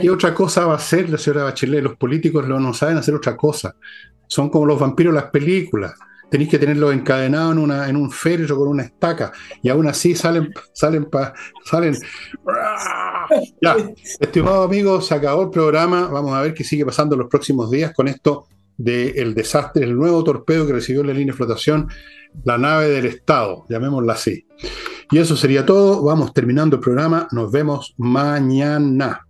[0.00, 1.82] ¿Qué otra cosa va a hacer la señora Bachelet?
[1.82, 3.76] Los políticos no saben hacer otra cosa.
[4.26, 5.94] Son como los vampiros las películas.
[6.30, 9.32] Tenéis que tenerlos encadenados en, una, en un féretro con una estaca.
[9.62, 11.06] Y aún así salen, salen,
[11.62, 11.94] salen.
[13.60, 13.76] Ya,
[14.18, 16.08] estimados amigos, se acabó el programa.
[16.08, 18.46] Vamos a ver qué sigue pasando en los próximos días con esto
[18.78, 21.88] del desastre, el nuevo torpedo que recibió la línea de flotación
[22.44, 24.46] la nave del Estado, llamémosla así.
[25.10, 26.02] Y eso sería todo.
[26.04, 27.28] Vamos terminando el programa.
[27.32, 29.26] Nos vemos mañana.